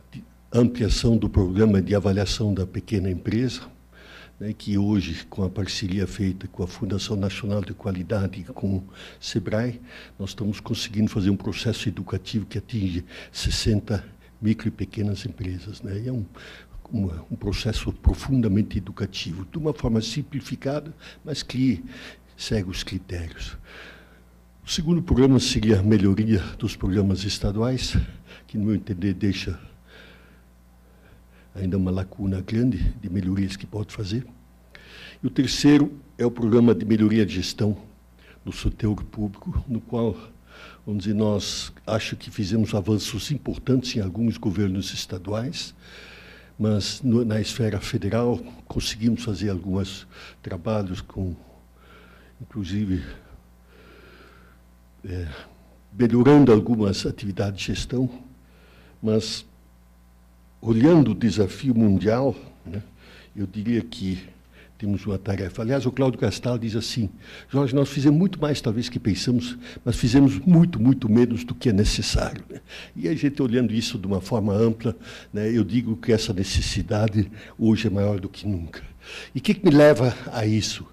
[0.52, 3.62] ampliação do programa de avaliação da pequena empresa,
[4.40, 8.78] né, que hoje, com a parceria feita com a Fundação Nacional de Qualidade e com
[8.78, 8.84] o
[9.20, 9.80] SEBRAE,
[10.18, 14.04] nós estamos conseguindo fazer um processo educativo que atinge 60
[14.42, 15.82] micro e pequenas empresas.
[15.82, 16.02] Né?
[16.06, 16.26] E é um,
[16.94, 21.84] um processo profundamente educativo, de uma forma simplificada, mas que
[22.36, 23.58] segue os critérios.
[24.66, 27.96] O segundo programa seria a melhoria dos programas estaduais,
[28.48, 29.60] que, no meu entender, deixa
[31.54, 34.26] ainda uma lacuna grande de melhorias que pode fazer.
[35.22, 37.78] E o terceiro é o programa de melhoria de gestão
[38.44, 40.16] do setor público, no qual,
[40.86, 45.74] vamos dizer, nós acho que fizemos avanços importantes em alguns governos estaduais,
[46.58, 50.08] mas no, na esfera federal conseguimos fazer alguns
[50.42, 51.36] trabalhos com,
[52.42, 53.04] inclusive,
[55.06, 55.28] é,
[55.94, 58.10] melhorando algumas atividades de gestão,
[59.02, 59.46] mas
[60.62, 62.82] olhando o desafio mundial, né,
[63.36, 64.30] eu diria que
[64.82, 65.62] temos uma tarefa.
[65.62, 67.08] Aliás, o Cláudio Castal diz assim:
[67.48, 69.56] Jorge, nós fizemos muito mais, talvez, que pensamos,
[69.86, 72.44] mas fizemos muito, muito menos do que é necessário.
[72.96, 74.96] E a gente, olhando isso de uma forma ampla,
[75.32, 78.91] né, eu digo que essa necessidade hoje é maior do que nunca.
[79.34, 80.86] E o que, que me leva a isso?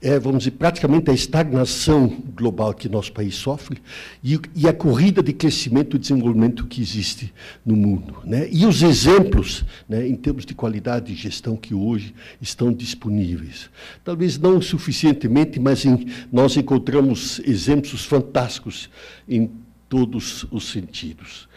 [0.00, 3.80] é, vamos dizer, praticamente a estagnação global que nosso país sofre
[4.22, 7.32] e, e, a corrida de crescimento e desenvolvimento que existe
[7.64, 8.18] no mundo.
[8.24, 8.48] Né?
[8.50, 13.70] E os exemplos, né, em termos de qualidade de gestão, que hoje estão disponíveis.
[14.04, 18.90] Talvez não suficientemente, mas em, nós encontramos exemplos fantásticos
[19.28, 19.50] em
[19.88, 21.48] todos os sentidos.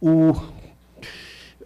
[0.00, 0.34] O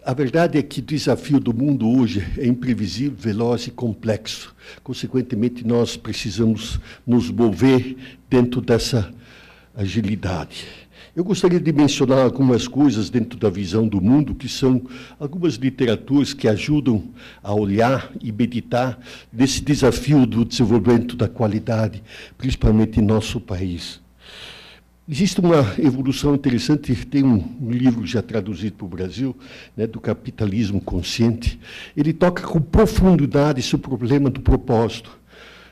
[0.05, 4.55] a verdade é que o desafio do mundo hoje é imprevisível, veloz e complexo.
[4.83, 7.95] Consequentemente, nós precisamos nos mover
[8.29, 9.13] dentro dessa
[9.75, 10.65] agilidade.
[11.15, 14.81] Eu gostaria de mencionar algumas coisas dentro da visão do mundo, que são
[15.19, 17.03] algumas literaturas que ajudam
[17.43, 18.99] a olhar e meditar
[19.31, 22.01] nesse desafio do desenvolvimento da qualidade,
[22.37, 23.99] principalmente em nosso país.
[25.11, 29.35] Existe uma evolução interessante, tem um, livro já traduzido para o Brasil,
[29.75, 31.59] né, do capitalismo consciente.
[31.97, 35.17] Ele toca com profundidade esse problema do propósito.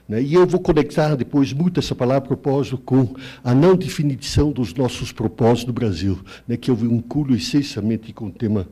[0.10, 3.14] Né, e eu vou conectar depois muito essa palavra propósito com
[3.44, 8.32] a não definição dos nossos propósitos no Brasil, né, que eu vinculo essencialmente com o
[8.32, 8.68] tema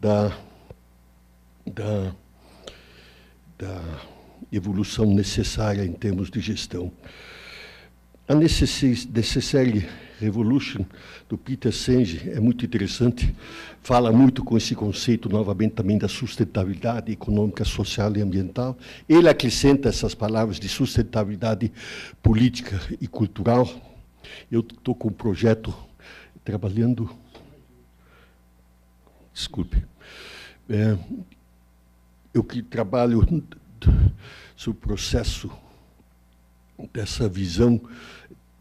[0.00, 0.32] da,
[1.66, 2.14] da,
[3.58, 3.82] da
[4.50, 6.90] evolução necessária em termos de gestão.
[8.26, 9.86] A necessária
[10.18, 10.84] Revolution,
[11.28, 13.34] do Peter Senge, é muito interessante.
[13.82, 18.76] Fala muito com esse conceito, novamente, também da sustentabilidade econômica, social e ambiental.
[19.08, 21.70] Ele acrescenta essas palavras de sustentabilidade
[22.22, 23.68] política e cultural.
[24.50, 25.74] Eu estou com um projeto
[26.44, 27.10] trabalhando.
[29.34, 29.84] Desculpe.
[30.68, 30.96] É,
[32.32, 33.24] eu que trabalho
[34.56, 35.50] sobre o processo
[36.92, 37.80] dessa visão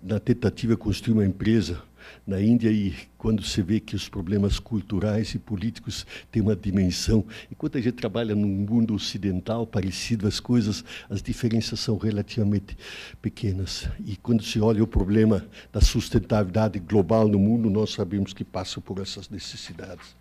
[0.05, 1.81] na tentativa de construir uma empresa
[2.27, 7.25] na Índia e quando se vê que os problemas culturais e políticos têm uma dimensão,
[7.51, 12.77] enquanto a gente trabalha num mundo ocidental parecido, as coisas, as diferenças são relativamente
[13.19, 13.89] pequenas.
[14.05, 15.43] E quando se olha o problema
[15.73, 20.15] da sustentabilidade global no mundo, nós sabemos que passa por essas necessidades.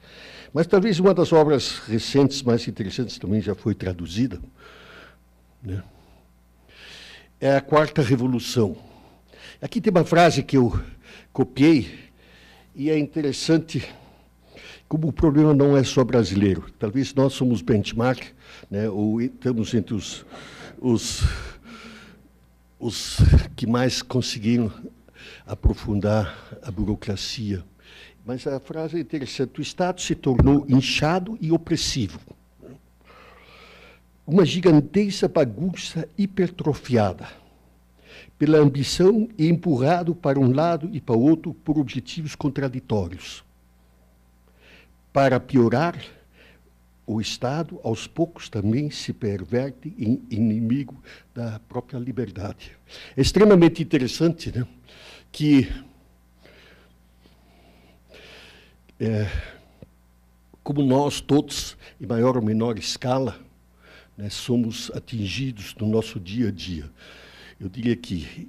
[0.53, 4.41] Mas talvez uma das obras recentes mais interessantes também já foi traduzida,
[5.63, 5.83] né?
[7.39, 8.94] é a Quarta Revolução
[9.61, 10.79] Aqui tem uma frase que eu
[11.33, 12.11] copiei
[12.75, 13.87] e é interessante
[14.89, 16.67] como o problema não é só brasileiro.
[16.79, 18.25] Talvez nós somos benchmark,
[18.71, 20.27] né, ou estamos entre os,
[20.81, 21.23] os,
[22.79, 23.19] os
[23.55, 24.73] que mais conseguiram
[25.47, 27.65] aprofundar a burocracia.
[28.27, 29.61] Mas a frase é interessante.
[29.61, 32.19] O Estado se tornou inchado e opressivo.
[34.27, 37.44] Uma gigantesca bagunça hipertrofiada
[38.39, 43.45] pela ambição e empurrado para um lado e para o outro por objetivos contraditórios.
[45.13, 45.97] Para piorar,
[47.07, 51.01] o Estado, aos poucos, também se perverte em inimigo
[51.35, 52.73] da própria liberdade.
[53.17, 54.67] É extremamente interessante né,
[55.31, 55.71] que
[58.99, 59.29] é,
[60.63, 63.39] como nós todos, em maior ou menor escala,
[64.17, 66.91] né, somos atingidos no nosso dia a dia
[67.61, 68.49] eu diria que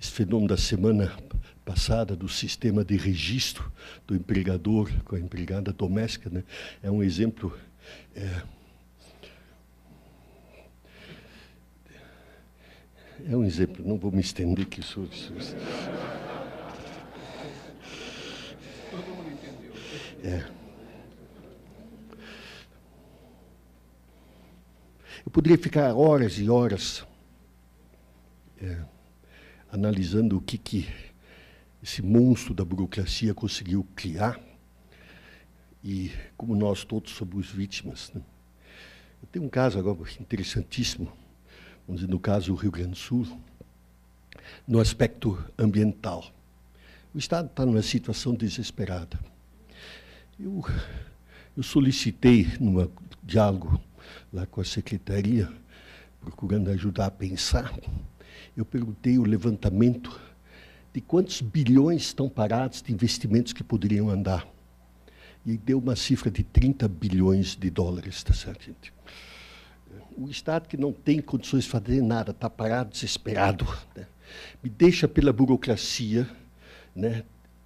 [0.00, 1.16] esse fenômeno da semana
[1.64, 3.70] passada do sistema de registro
[4.06, 6.44] do empregador com a empregada doméstica né,
[6.82, 7.56] é um exemplo.
[8.14, 8.42] É,
[13.30, 15.08] é um exemplo, não vou me estender que isso.
[15.12, 15.34] isso
[18.90, 19.72] Todo mundo entendeu.
[20.24, 20.44] É.
[25.26, 27.07] Eu poderia ficar horas e horas
[28.60, 28.78] é,
[29.70, 30.88] analisando o que, que
[31.82, 34.40] esse monstro da burocracia conseguiu criar,
[35.82, 38.10] e como nós todos somos vítimas.
[38.12, 38.20] Né?
[39.22, 41.12] Eu tenho um caso agora interessantíssimo,
[41.86, 43.26] vamos dizer, no caso do Rio Grande do Sul,
[44.66, 46.32] no aspecto ambiental.
[47.14, 49.18] O Estado está numa situação desesperada.
[50.38, 50.64] Eu,
[51.56, 52.88] eu solicitei, num
[53.22, 53.80] diálogo
[54.32, 55.50] lá com a secretaria,
[56.20, 57.72] procurando ajudar a pensar,
[58.58, 60.20] eu perguntei o levantamento
[60.92, 64.46] de quantos bilhões estão parados de investimentos que poderiam andar.
[65.46, 68.92] E deu uma cifra de 30 bilhões de dólares, tá certo, gente?
[70.16, 74.06] O Estado que não tem condições de fazer nada, está parado, desesperado, né?
[74.60, 76.28] me deixa pela burocracia,
[76.96, 77.22] né,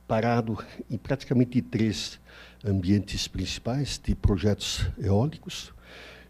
[0.07, 2.21] parado em praticamente três
[2.63, 5.73] ambientes principais, de projetos eólicos,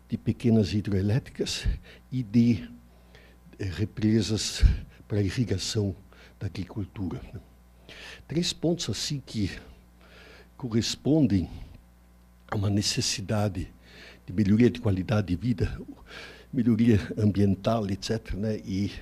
[0.08, 1.66] de pequenas hidroelétricas
[2.12, 2.70] e de
[3.64, 4.62] represas
[5.06, 5.94] para irrigação
[6.38, 7.20] da agricultura.
[7.32, 7.40] Né.
[8.26, 9.50] Três pontos assim que
[10.56, 11.50] correspondem
[12.48, 13.72] a uma necessidade
[14.26, 15.80] de melhoria de qualidade de vida,
[16.52, 18.34] melhoria ambiental, etc.
[18.34, 18.58] Né?
[18.58, 18.92] E,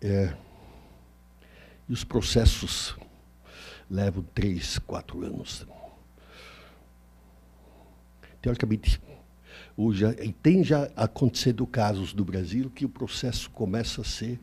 [0.00, 0.34] é,
[1.88, 2.96] e os processos
[3.90, 5.66] levam três, quatro anos.
[8.42, 9.00] Teoricamente,
[9.76, 10.04] hoje,
[10.42, 14.40] tem já acontecido casos do Brasil que o processo começa a ser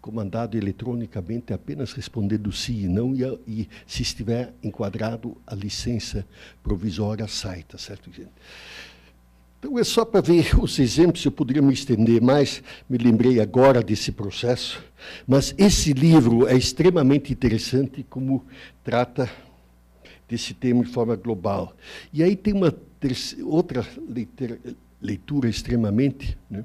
[0.00, 6.26] comandado eletronicamente, apenas respondendo sim e não, e, e se estiver enquadrado, a licença
[6.62, 8.30] provisória sai, tá certo, gente?
[9.58, 13.82] Então, é só para ver os exemplos, eu poderia me estender mais, me lembrei agora
[13.82, 14.82] desse processo,
[15.26, 18.46] mas esse livro é extremamente interessante como
[18.82, 19.30] trata
[20.26, 21.76] desse tema de forma global.
[22.10, 22.74] E aí tem uma
[23.44, 23.86] outra
[25.00, 26.64] leitura, extremamente, né?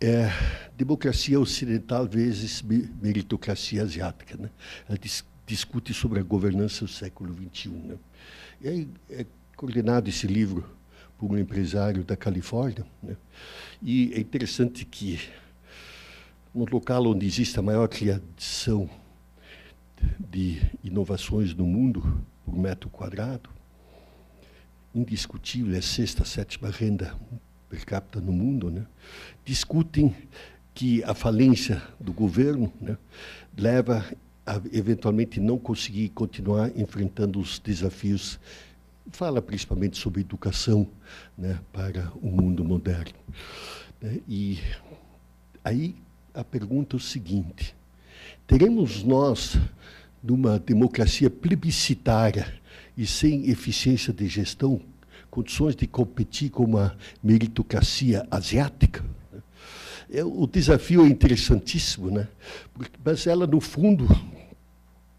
[0.00, 0.30] é,
[0.76, 4.36] democracia ocidental vezes meritocracia asiática.
[4.36, 4.50] Né?
[4.88, 7.68] Ela dis, discute sobre a governança do século XXI.
[7.68, 7.96] Né?
[8.60, 9.26] E aí é
[9.56, 10.64] coordenado esse livro
[11.18, 12.84] por um empresário da Califórnia.
[13.02, 13.16] Né?
[13.82, 15.20] E é interessante que,
[16.54, 18.88] no local onde existe a maior criação
[20.18, 23.50] de inovações no mundo por metro quadrado,
[24.94, 27.16] indiscutível é a sexta, sétima renda
[27.68, 28.84] per capita no mundo, né?
[29.44, 30.14] discutem
[30.74, 32.96] que a falência do governo né,
[33.56, 34.04] leva
[34.46, 38.40] a eventualmente não conseguir continuar enfrentando os desafios
[39.12, 40.86] fala principalmente sobre educação
[41.36, 43.18] né, para o mundo moderno.
[44.00, 44.58] Né, e
[45.64, 45.94] aí
[46.34, 47.74] a pergunta é o seguinte:
[48.46, 49.56] teremos nós,
[50.22, 52.59] numa democracia plebiscitária
[52.96, 54.80] e sem eficiência de gestão,
[55.30, 59.04] condições de competir com uma meritocracia asiática?
[60.12, 62.26] É, o desafio é interessantíssimo, né?
[63.04, 64.08] mas ela, no fundo,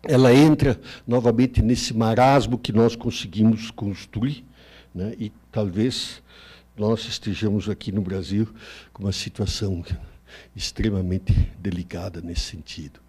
[0.03, 4.43] ela entra novamente nesse marasmo que nós conseguimos construir,
[4.93, 5.15] né?
[5.17, 6.21] e talvez
[6.77, 8.47] nós estejamos aqui no Brasil
[8.91, 9.83] com uma situação
[10.55, 12.99] extremamente delicada nesse sentido.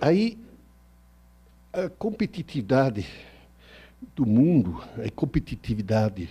[0.00, 0.38] Aí,
[1.84, 3.06] a competitividade
[4.14, 6.28] do mundo, a competitividade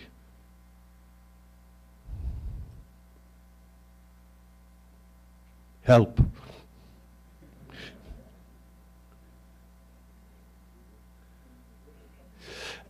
[5.83, 6.19] help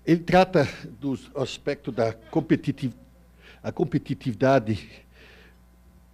[0.06, 0.66] Ele trata
[1.02, 3.06] do aspecto da competitividade.
[3.62, 4.90] A competitividade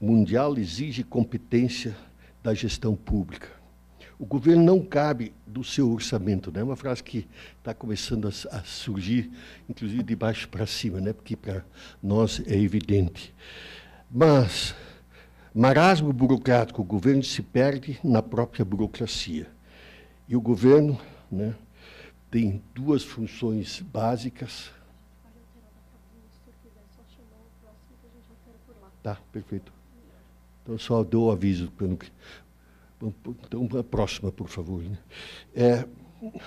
[0.02, 1.96] mundial exige competência
[2.42, 3.53] da gestão pública.
[4.24, 6.62] O governo não cabe do seu orçamento, né?
[6.62, 7.28] É uma frase que
[7.60, 9.30] está começando a, a, surgir,
[9.68, 11.12] inclusive de baixo para cima, né?
[11.12, 11.66] Porque para
[12.02, 13.36] nós é evidente.
[14.10, 14.74] Mas
[15.54, 19.52] marasmo burocrático, o governo se perde na própria burocracia.
[20.26, 20.98] E o governo,
[21.30, 21.54] né?
[22.32, 24.72] tem duas funções básicas.
[29.04, 29.74] Tá, perfeito.
[30.64, 31.70] Então, só dou o aviso.
[31.76, 31.98] Então,
[33.80, 34.84] a próxima, por favor.
[34.84, 34.98] Né?
[35.56, 35.86] É,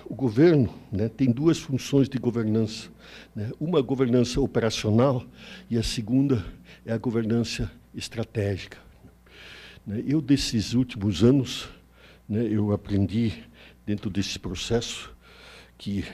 [0.07, 2.89] o governo né, tem duas funções de governança.
[3.35, 3.51] Né?
[3.61, 5.25] Uma governança operacional
[5.69, 6.45] e a segunda
[6.85, 8.79] é a governança estratégica.
[9.87, 10.03] Né?
[10.07, 11.69] Eu, desses últimos anos,
[12.29, 13.45] né, eu aprendi,
[13.85, 15.15] dentro desse processo,
[15.77, 16.05] que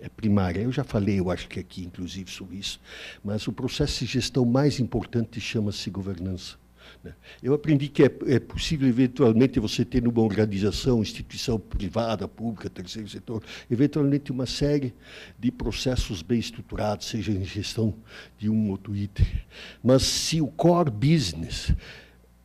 [0.00, 0.60] é primária.
[0.60, 2.80] Eu já falei, eu acho que aqui, inclusive, sobre isso.
[3.24, 6.56] Mas o processo de gestão mais importante chama-se governança.
[7.02, 7.14] Né?
[7.42, 13.08] Eu aprendi que é, é, possível, eventualmente, você ter numa organização, instituição privada, pública, terceiro
[13.08, 14.94] setor, eventualmente uma série
[15.38, 17.94] de processos bem estruturados, seja em gestão
[18.38, 19.26] de um ou outro item.
[19.82, 21.72] Mas se o core business,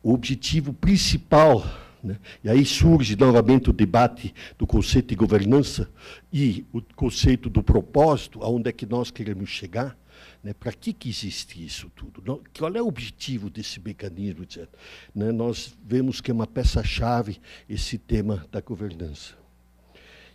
[0.02, 1.64] o objetivo principal
[2.02, 2.18] Né?
[2.44, 5.90] E aí surge novamente o debate do conceito de governança
[6.32, 9.96] e o conceito do propósito, aonde é que nós queremos chegar.
[10.42, 10.52] Né?
[10.54, 12.42] Para que, que existe isso tudo?
[12.56, 14.42] Qual é o objetivo desse mecanismo?
[14.42, 14.68] Etc.
[15.14, 15.32] Né?
[15.32, 19.34] Nós vemos que é uma peça-chave esse tema da governança.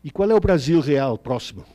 [0.04, 1.66] E qual é o Brasil real próximo?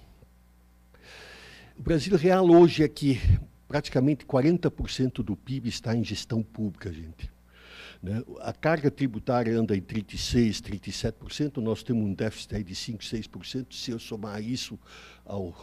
[1.79, 3.21] O Brasil real hoje é que
[3.69, 7.31] praticamente 40% do PIB está em gestão pública, gente.
[8.03, 8.23] Né?
[8.41, 12.99] A carga tributária anda em 36%, 37%, nós temos um déficit aí de 5%,
[13.29, 13.75] 6%.
[13.75, 14.79] Se eu somar isso
[15.25, 15.55] ao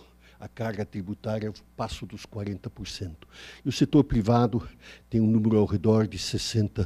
[0.43, 3.15] a carga tributária, eu passo dos 40%.
[3.63, 4.67] E o setor privado
[5.09, 6.85] tem um número ao redor de 60%.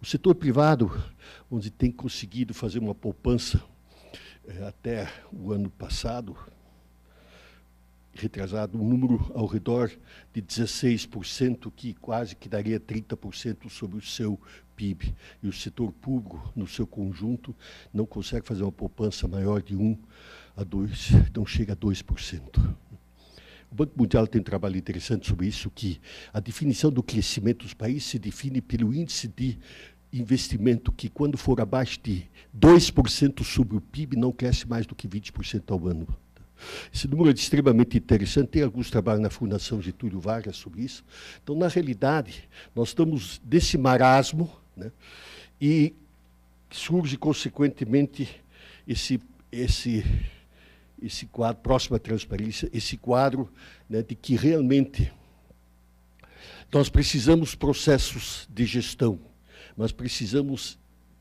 [0.00, 0.92] O setor privado,
[1.50, 3.60] onde tem conseguido fazer uma poupança
[4.46, 6.36] é, até o ano passado,
[8.12, 9.90] retrasado, um número ao redor
[10.32, 14.40] de 16%, que quase que daria 30% sobre o seu
[14.76, 15.12] PIB.
[15.42, 17.52] E o setor público, no seu conjunto,
[17.92, 19.98] não consegue fazer uma poupança maior de 1
[20.56, 22.74] a 2, não chega a 2%.
[23.70, 26.00] O Banco Mundial tem um trabalho interessante sobre isso, que
[26.32, 29.58] a definição do crescimento dos países se define pelo índice de
[30.12, 32.24] investimento que, quando for abaixo de
[32.56, 36.06] 2% sobre o PIB, não cresce mais do que 20% ao ano.
[36.92, 38.48] Esse número é extremamente interessante.
[38.48, 41.04] Tem alguns trabalhos na Fundação Getúlio Vargas sobre isso.
[41.42, 44.92] Então, na realidade, nós estamos desse marasmo né,
[45.60, 45.92] e
[46.70, 48.40] surge, consequentemente,
[48.86, 50.04] esse, esse,
[51.04, 53.52] esse quadro, próxima transparência, esse quadro
[53.88, 55.12] né, de que realmente
[56.72, 59.20] nós precisamos processos de gestão,
[59.76, 60.78] nós precisamos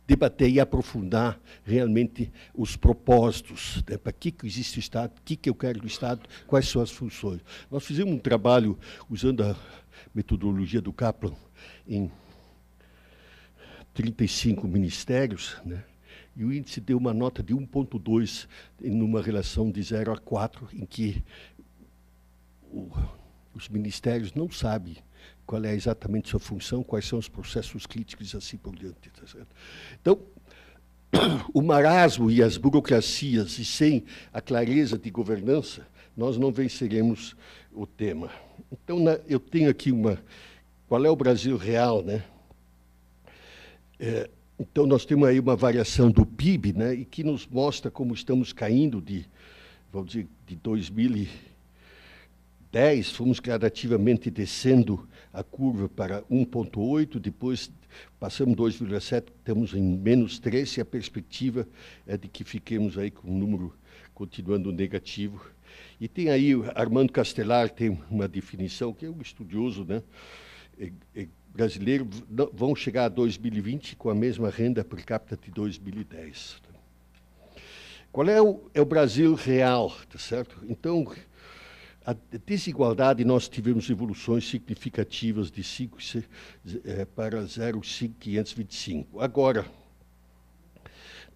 [0.07, 3.97] debater e aprofundar realmente os propósitos, né?
[3.97, 6.81] para que, que existe o Estado, o que, que eu quero do Estado, quais são
[6.81, 7.41] as funções.
[7.71, 8.77] Nós fizemos um trabalho
[9.09, 9.55] usando a
[10.13, 11.34] metodologia do Kaplan
[11.88, 12.11] em
[13.93, 15.84] 35 ministérios, né?
[16.36, 18.47] E o índice deu uma nota de 1,2
[18.81, 21.23] numa relação de 0 a 4, em que
[22.71, 22.89] o,
[23.53, 24.97] os ministérios não sabem
[25.45, 29.09] qual é exatamente sua função, quais são os processos críticos e assim por diante.
[29.11, 29.25] Tá
[30.01, 30.19] então,
[31.53, 37.36] o marasmo e as burocracias, e sem a clareza de governança, nós não venceremos
[37.71, 38.31] o tema.
[38.71, 40.17] Então, na, eu tenho aqui uma.
[40.88, 42.23] Qual é o Brasil real, né?
[43.99, 44.29] É,
[44.72, 48.53] então, nós temos aí uma variação do PIB, né, e que nos mostra como estamos
[48.53, 49.26] caindo de,
[49.91, 51.28] vamos dizer, de 2000
[52.72, 57.72] 10, fomos gradativamente descendo a curva para 1,8, depois
[58.20, 61.68] passamos 2,7, estamos em menos 3, e a perspectiva
[62.07, 63.72] é de que fiquemos aí com um número
[64.16, 65.45] continuando negativo.
[66.01, 70.01] E tem aí, Armando Castelar tem uma definição, que é um estudioso né,
[71.53, 72.07] brasileiro,
[72.51, 76.61] vão chegar a 2020 com a mesma renda per capita de 2010.
[78.11, 80.57] Qual é o, é o Brasil real, tá certo?
[80.67, 81.05] Então,
[82.05, 85.97] a desigualdade, nós tivemos evoluções significativas de 5
[86.83, 89.21] é, para 0,525.
[89.21, 89.65] Agora,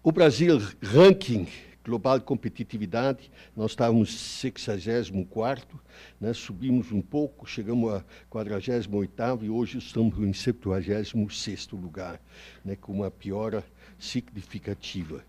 [0.02, 1.48] o Brasil, ranking
[1.88, 5.80] global de competitividade, nós estávamos 64,
[6.20, 12.20] né, subimos um pouco, chegamos a 48 e hoje estamos em 76 lugar,
[12.62, 13.64] né, com uma piora
[13.98, 15.24] significativa.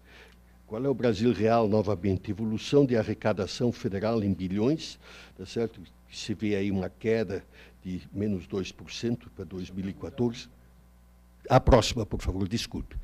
[0.68, 2.30] Qual é o Brasil real, novamente?
[2.30, 5.00] Evolução de arrecadação federal em bilhões,
[5.38, 5.82] tá certo?
[6.12, 7.44] Se vê aí uma queda
[7.82, 10.50] de menos 2% para 2014.
[11.50, 12.98] A próxima, por favor, desculpe.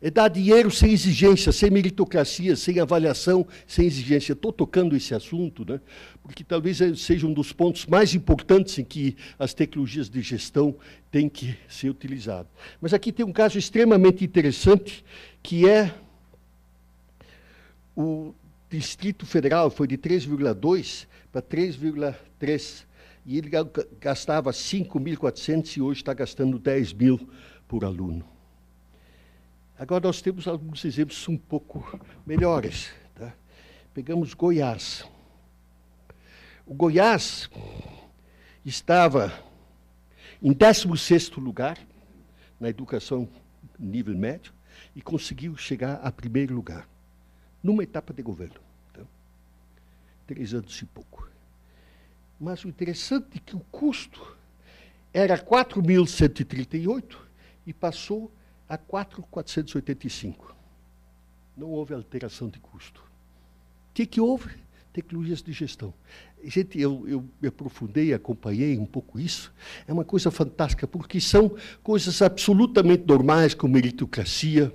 [0.02, 4.34] É dar dinheiro sem exigência, sem meritocracia, sem avaliação, sem exigência.
[4.34, 5.80] Estou tocando esse assunto, né,
[6.22, 10.76] porque talvez seja um dos pontos mais importantes em que as tecnologias de gestão
[11.12, 12.52] têm que ser utilizadas.
[12.82, 15.04] Mas aqui tem um caso extremamente interessante,
[15.42, 15.94] que é
[17.96, 18.34] o
[18.70, 22.84] Distrito Federal, foi de 3,2 para 3,3
[23.26, 23.50] e ele
[24.00, 27.30] gastava 5.400 e hoje está gastando 10 mil
[27.68, 28.35] por aluno.
[29.78, 32.92] Agora nós temos alguns exemplos um pouco melhores.
[33.14, 33.34] Tá?
[33.94, 35.06] Pegamos Goiás.
[36.66, 37.50] O Goiás
[38.64, 39.34] estava
[40.42, 41.78] em 16 lugar
[42.60, 43.28] na educação
[43.78, 44.54] nível médio
[44.96, 46.88] e conseguiu chegar a primeiro lugar,
[47.62, 48.60] numa etapa de governo.
[48.94, 49.02] Tá?
[50.26, 51.30] Três anos e pouco.
[52.40, 54.36] Mas o interessante é que o custo
[55.14, 57.18] era 4.138
[57.66, 58.32] e passou
[58.68, 60.36] a 4.485.
[61.56, 63.02] Não houve alteração de custo.
[63.02, 64.50] O que, que houve?
[64.92, 65.94] Tecnologias de gestão.
[66.44, 69.54] Gente, eu, eu me aprofundei, acompanhei um pouco isso.
[69.88, 74.74] É uma coisa fantástica, porque são coisas absolutamente normais, como meritocracia.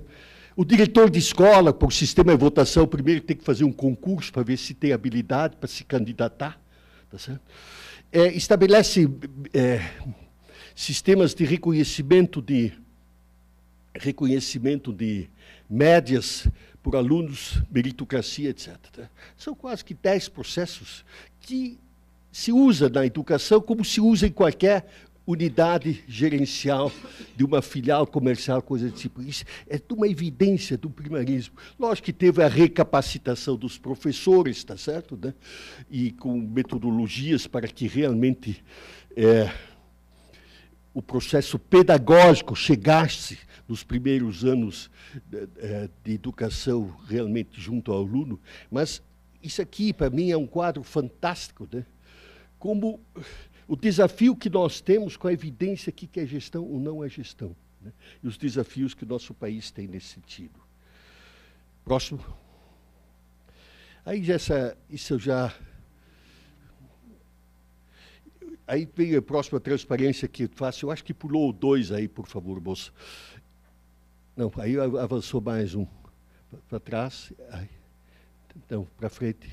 [0.55, 4.43] O diretor de escola, por sistema de votação, primeiro tem que fazer um concurso para
[4.43, 6.59] ver se tem habilidade para se candidatar.
[7.09, 7.41] Tá certo?
[8.11, 9.09] É, estabelece
[9.53, 9.81] é,
[10.75, 12.73] sistemas de reconhecimento de
[13.93, 15.29] reconhecimento de
[15.69, 16.47] médias
[16.81, 18.77] por alunos, meritocracia, etc.
[19.37, 21.05] São quase que dez processos
[21.39, 21.77] que
[22.31, 24.87] se usa na educação como se usa em qualquer
[25.25, 26.91] unidade gerencial
[27.35, 29.21] de uma filial comercial, coisa do tipo.
[29.21, 31.55] Isso é uma evidência do primarismo.
[31.79, 35.17] Lógico que teve a recapacitação dos professores, está certo?
[35.21, 35.33] Né?
[35.89, 38.63] E com metodologias para que realmente
[39.15, 39.51] é,
[40.93, 43.37] o processo pedagógico chegasse
[43.67, 44.91] nos primeiros anos
[45.25, 48.39] de, é, de educação realmente junto ao aluno.
[48.69, 49.01] Mas
[49.41, 51.85] isso aqui, para mim, é um quadro fantástico, né?
[52.59, 52.99] Como
[53.67, 57.55] o desafio que nós temos com a evidência que é gestão ou não é gestão.
[57.81, 57.91] Né?
[58.21, 60.59] E os desafios que o nosso país tem nesse sentido.
[61.83, 62.23] Próximo.
[64.05, 65.53] Aí essa, isso eu já.
[68.71, 70.85] Aí vem a próxima transparência que faço.
[70.85, 72.89] Eu acho que pulou dois aí, por favor, moça.
[74.33, 75.85] Não, aí avançou mais um
[76.69, 77.33] para trás.
[77.49, 77.67] Aí.
[78.55, 79.45] Então, para frente.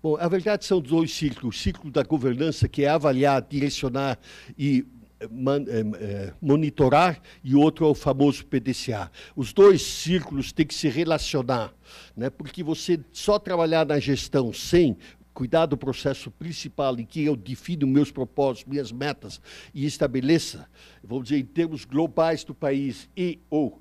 [0.00, 1.56] Bom, a verdade são dois ciclos.
[1.56, 4.20] O ciclo da governança, que é avaliar, direcionar
[4.56, 4.86] e
[5.18, 9.10] eh, man, é, monitorar, e outro é o famoso PDCA.
[9.34, 11.74] Os dois círculos têm que se relacionar,
[12.16, 12.30] né?
[12.30, 14.96] porque você só trabalhar na gestão sem
[15.36, 19.38] cuidar do processo principal em que eu defino meus propósitos, minhas metas
[19.74, 20.66] e estabeleça,
[21.04, 23.78] vamos dizer, em termos globais do país e ou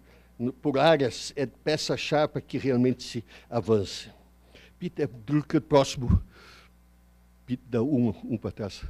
[0.61, 4.09] por áreas, é peça-chave para que realmente se avance.
[4.77, 6.21] Peter Drucker, próximo.
[7.45, 8.83] Peter, um, um para trás.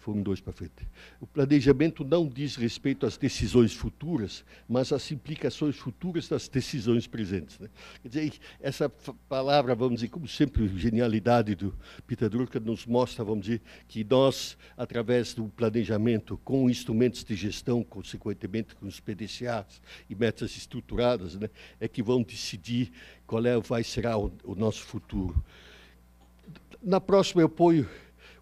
[0.00, 0.88] Foram dois para frente.
[1.20, 7.58] O planejamento não diz respeito às decisões futuras, mas às implicações futuras das decisões presentes.
[7.58, 7.68] Né?
[8.00, 8.88] Quer dizer, essa
[9.28, 11.76] palavra, vamos dizer, como sempre, genialidade do
[12.06, 17.84] Peter Drucker nos mostra, vamos dizer, que nós, através do planejamento, com instrumentos de gestão,
[17.84, 22.90] consequentemente com os PDCAs e metas estruturadas, né, é que vão decidir
[23.26, 25.44] qual é, vai será o, o nosso futuro.
[26.82, 27.86] Na próxima eu ponho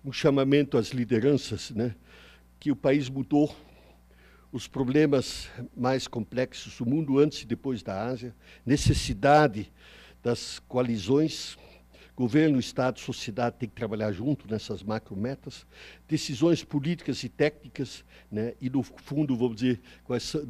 [0.08, 1.94] um chamamento às lideranças, né,
[2.58, 3.54] que o país mudou,
[4.50, 8.34] os problemas mais complexos, o mundo antes e depois da Ásia,
[8.64, 9.70] necessidade
[10.22, 11.58] das coalizões,
[12.16, 15.66] governo, Estado, sociedade tem que trabalhar junto nessas macrometas,
[16.08, 18.02] decisões políticas e técnicas,
[18.32, 19.78] né, e no fundo, vamos dizer,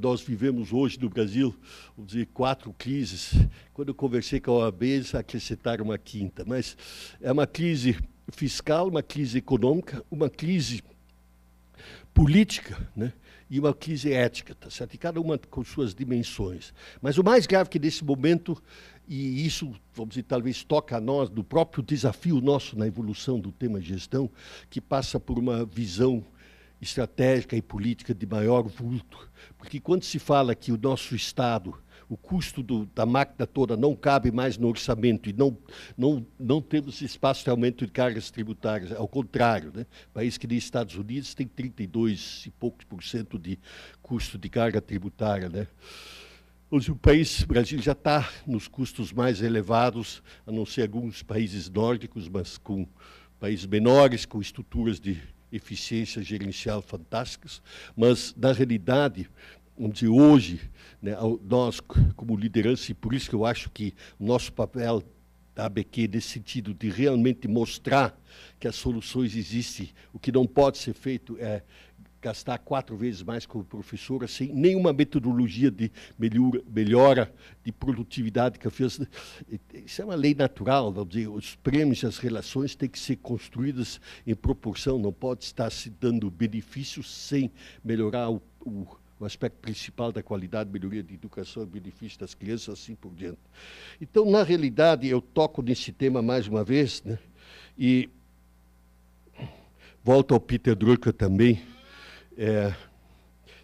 [0.01, 1.53] nós vivemos hoje no Brasil,
[1.97, 3.33] vamos dizer, quatro crises.
[3.75, 6.77] Quando eu conversei com a OAB, eles acrescentaram uma quinta, mas
[7.21, 7.99] é uma crise
[8.33, 10.83] fiscal, uma crise econômica, uma crise
[12.13, 13.13] política né?
[13.49, 14.95] e uma crise ética, tá certo?
[14.95, 16.73] E cada uma com suas dimensões.
[17.01, 18.61] Mas o mais grave que nesse momento,
[19.07, 23.51] e isso, vamos dizer, talvez toca a nós, do próprio desafio nosso na evolução do
[23.53, 24.31] tema gestão,
[24.69, 26.25] que passa por uma visão
[26.81, 29.29] estratégica e política de maior vulto.
[29.57, 31.75] Porque quando se fala que o nosso Estado
[32.09, 35.57] o custo do, da máquina toda não cabe mais no orçamento e não,
[35.97, 38.93] não, não temos espaço de aumento de cargas tributárias.
[38.93, 39.87] Ao contrário, né?
[40.15, 43.59] país que nem Estados Unidos tem 32 e poucos por cento de
[44.03, 45.49] custo de carga tributária.
[45.49, 45.67] Né?
[46.71, 51.69] o país, o Brasil já está nos custos mais elevados, a não ser alguns países
[51.69, 52.87] nórdicos, mas com
[53.39, 57.63] países menores, com estruturas de eficiência gerencial fantásticas,
[57.97, 59.31] mas, na realidade,
[59.87, 60.61] dizer, hoje,
[61.01, 61.13] né,
[61.43, 61.81] nós,
[62.17, 65.03] como liderança, e por isso que eu acho que o nosso papel
[65.55, 68.19] da ABQ, nesse sentido de realmente mostrar
[68.61, 71.63] que as soluções existem, o que não pode ser feito é
[72.21, 78.69] gastar quatro vezes mais como professora sem nenhuma metodologia de melhora, melhora de produtividade que
[78.71, 79.01] fez.
[79.73, 84.01] Isso é uma lei natural, vamos dizer, os prêmios as relações têm que ser construídas
[84.27, 87.51] em proporção, não pode estar se dando benefícios sem
[87.85, 88.87] melhorar o, o,
[89.21, 93.41] o aspecto principal da qualidade, melhoria de educação benefício das crianças, assim por diante.
[94.01, 97.19] Então, na realidade, eu toco nesse tema mais uma vez, né?
[97.77, 98.09] e
[100.05, 101.61] volto ao Peter Drucker também,
[102.37, 102.73] é,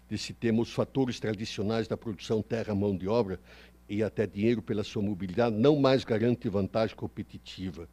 [0.09, 3.39] desse tema, os fatores tradicionais da produção terra, mão de obra
[3.87, 7.87] e até dinheiro pela sua mobilidade não mais garante vantagem competitiva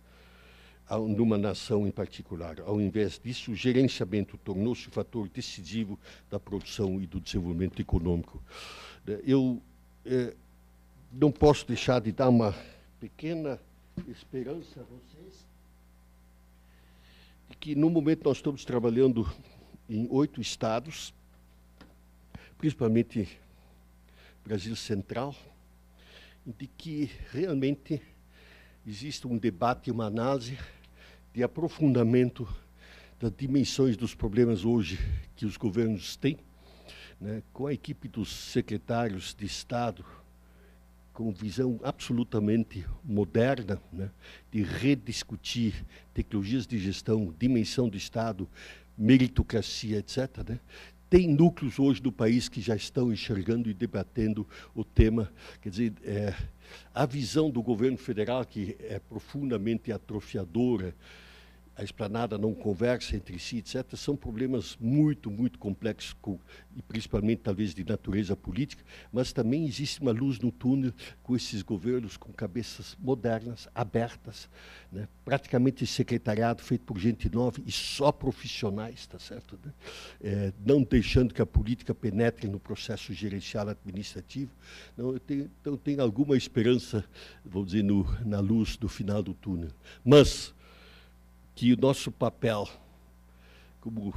[0.91, 2.61] numa nação em particular.
[2.61, 5.99] Ao invés disso, o gerenciamento tornou-se o fator decisivo
[6.31, 8.43] da produção e do desenvolvimento econômico.
[9.25, 9.63] Eu
[10.05, 10.35] é,
[11.11, 12.55] não posso deixar de dar uma
[13.01, 13.59] pequena
[14.09, 15.53] esperança a vocês
[17.53, 19.31] de que no momento nós estamos trabalhando
[19.89, 21.13] em oito estados,
[22.57, 23.29] principalmente
[24.43, 25.35] Brasil Central,
[26.47, 28.01] de que realmente
[28.87, 30.59] existe um debate, uma análise
[31.33, 32.49] de aprofundamento
[33.19, 34.99] das dimensões dos problemas hoje
[35.37, 36.39] que os governos têm,
[37.21, 40.05] né, com a equipe dos secretários de Estado,
[41.13, 44.11] com visão absolutamente moderna, né,
[44.51, 48.49] de rediscutir tecnologias de gestão, dimensão do Estado,
[48.97, 50.61] meritocracia, etc., né?
[51.13, 55.31] Tem núcleos hoje do país que já estão enxergando e debatendo o tema.
[55.61, 56.35] Quer dizer, é,
[56.95, 60.95] a visão do governo federal, que é profundamente atrofiadora,
[61.75, 66.39] a esplanada não conversa entre si, etc., são problemas muito, muito complexos, com,
[66.77, 70.93] e principalmente talvez de natureza política, mas também existe uma luz no túnel
[71.23, 74.49] com esses governos com cabeças modernas, abertas,
[74.91, 75.09] né?
[75.25, 79.59] praticamente secretariado feito por gente nova e só profissionais, tá certo?
[79.65, 79.73] Né?
[80.21, 84.51] É, não deixando que a política penetre no processo gerencial administrativo.
[84.97, 87.05] Não, eu tenho, então, tenho alguma esperança,
[87.45, 89.71] vou dizer, no, na luz do final do túnel.
[90.05, 90.55] Mas
[91.55, 92.69] que o nosso papel
[93.81, 94.15] como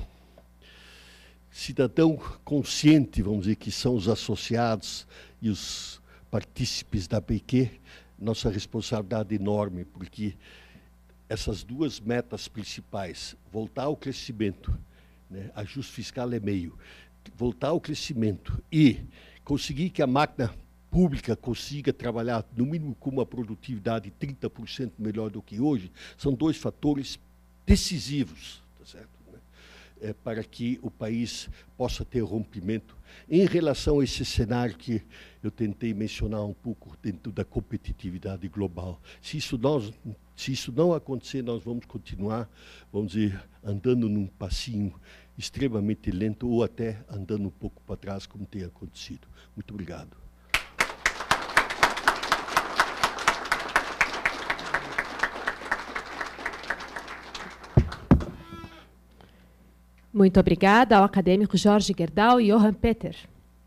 [1.50, 5.08] cidadão consciente, vamos dizer, que são os associados
[5.42, 7.72] e os partícipes da PQ,
[8.20, 10.36] nossa responsabilidade é enorme, porque
[11.28, 14.78] essas duas metas principais, voltar ao crescimento,
[15.30, 16.78] né, ajuste fiscal é meio,
[17.36, 19.00] voltar ao crescimento e
[19.44, 20.54] conseguir que a máquina
[20.96, 26.56] pública consiga trabalhar no mínimo com uma produtividade 30% melhor do que hoje, são dois
[26.56, 27.20] fatores
[27.66, 29.10] decisivos tá certo?
[29.30, 29.40] Né?
[30.00, 32.96] É, para que o país possa ter rompimento
[33.30, 35.02] em relação a esse cenário que
[35.44, 39.02] eu tentei mencionar um pouco dentro da competitividade global.
[39.22, 39.92] Se isso, nós,
[40.34, 42.50] se isso não acontecer, nós vamos continuar,
[42.90, 44.98] vamos dizer, andando num passinho
[45.38, 49.28] extremamente lento ou até andando um pouco para trás, como tem acontecido.
[49.58, 50.25] Muito obrigado.
[60.16, 63.14] Muito obrigada ao acadêmico Jorge Gerdau e Johan Peter.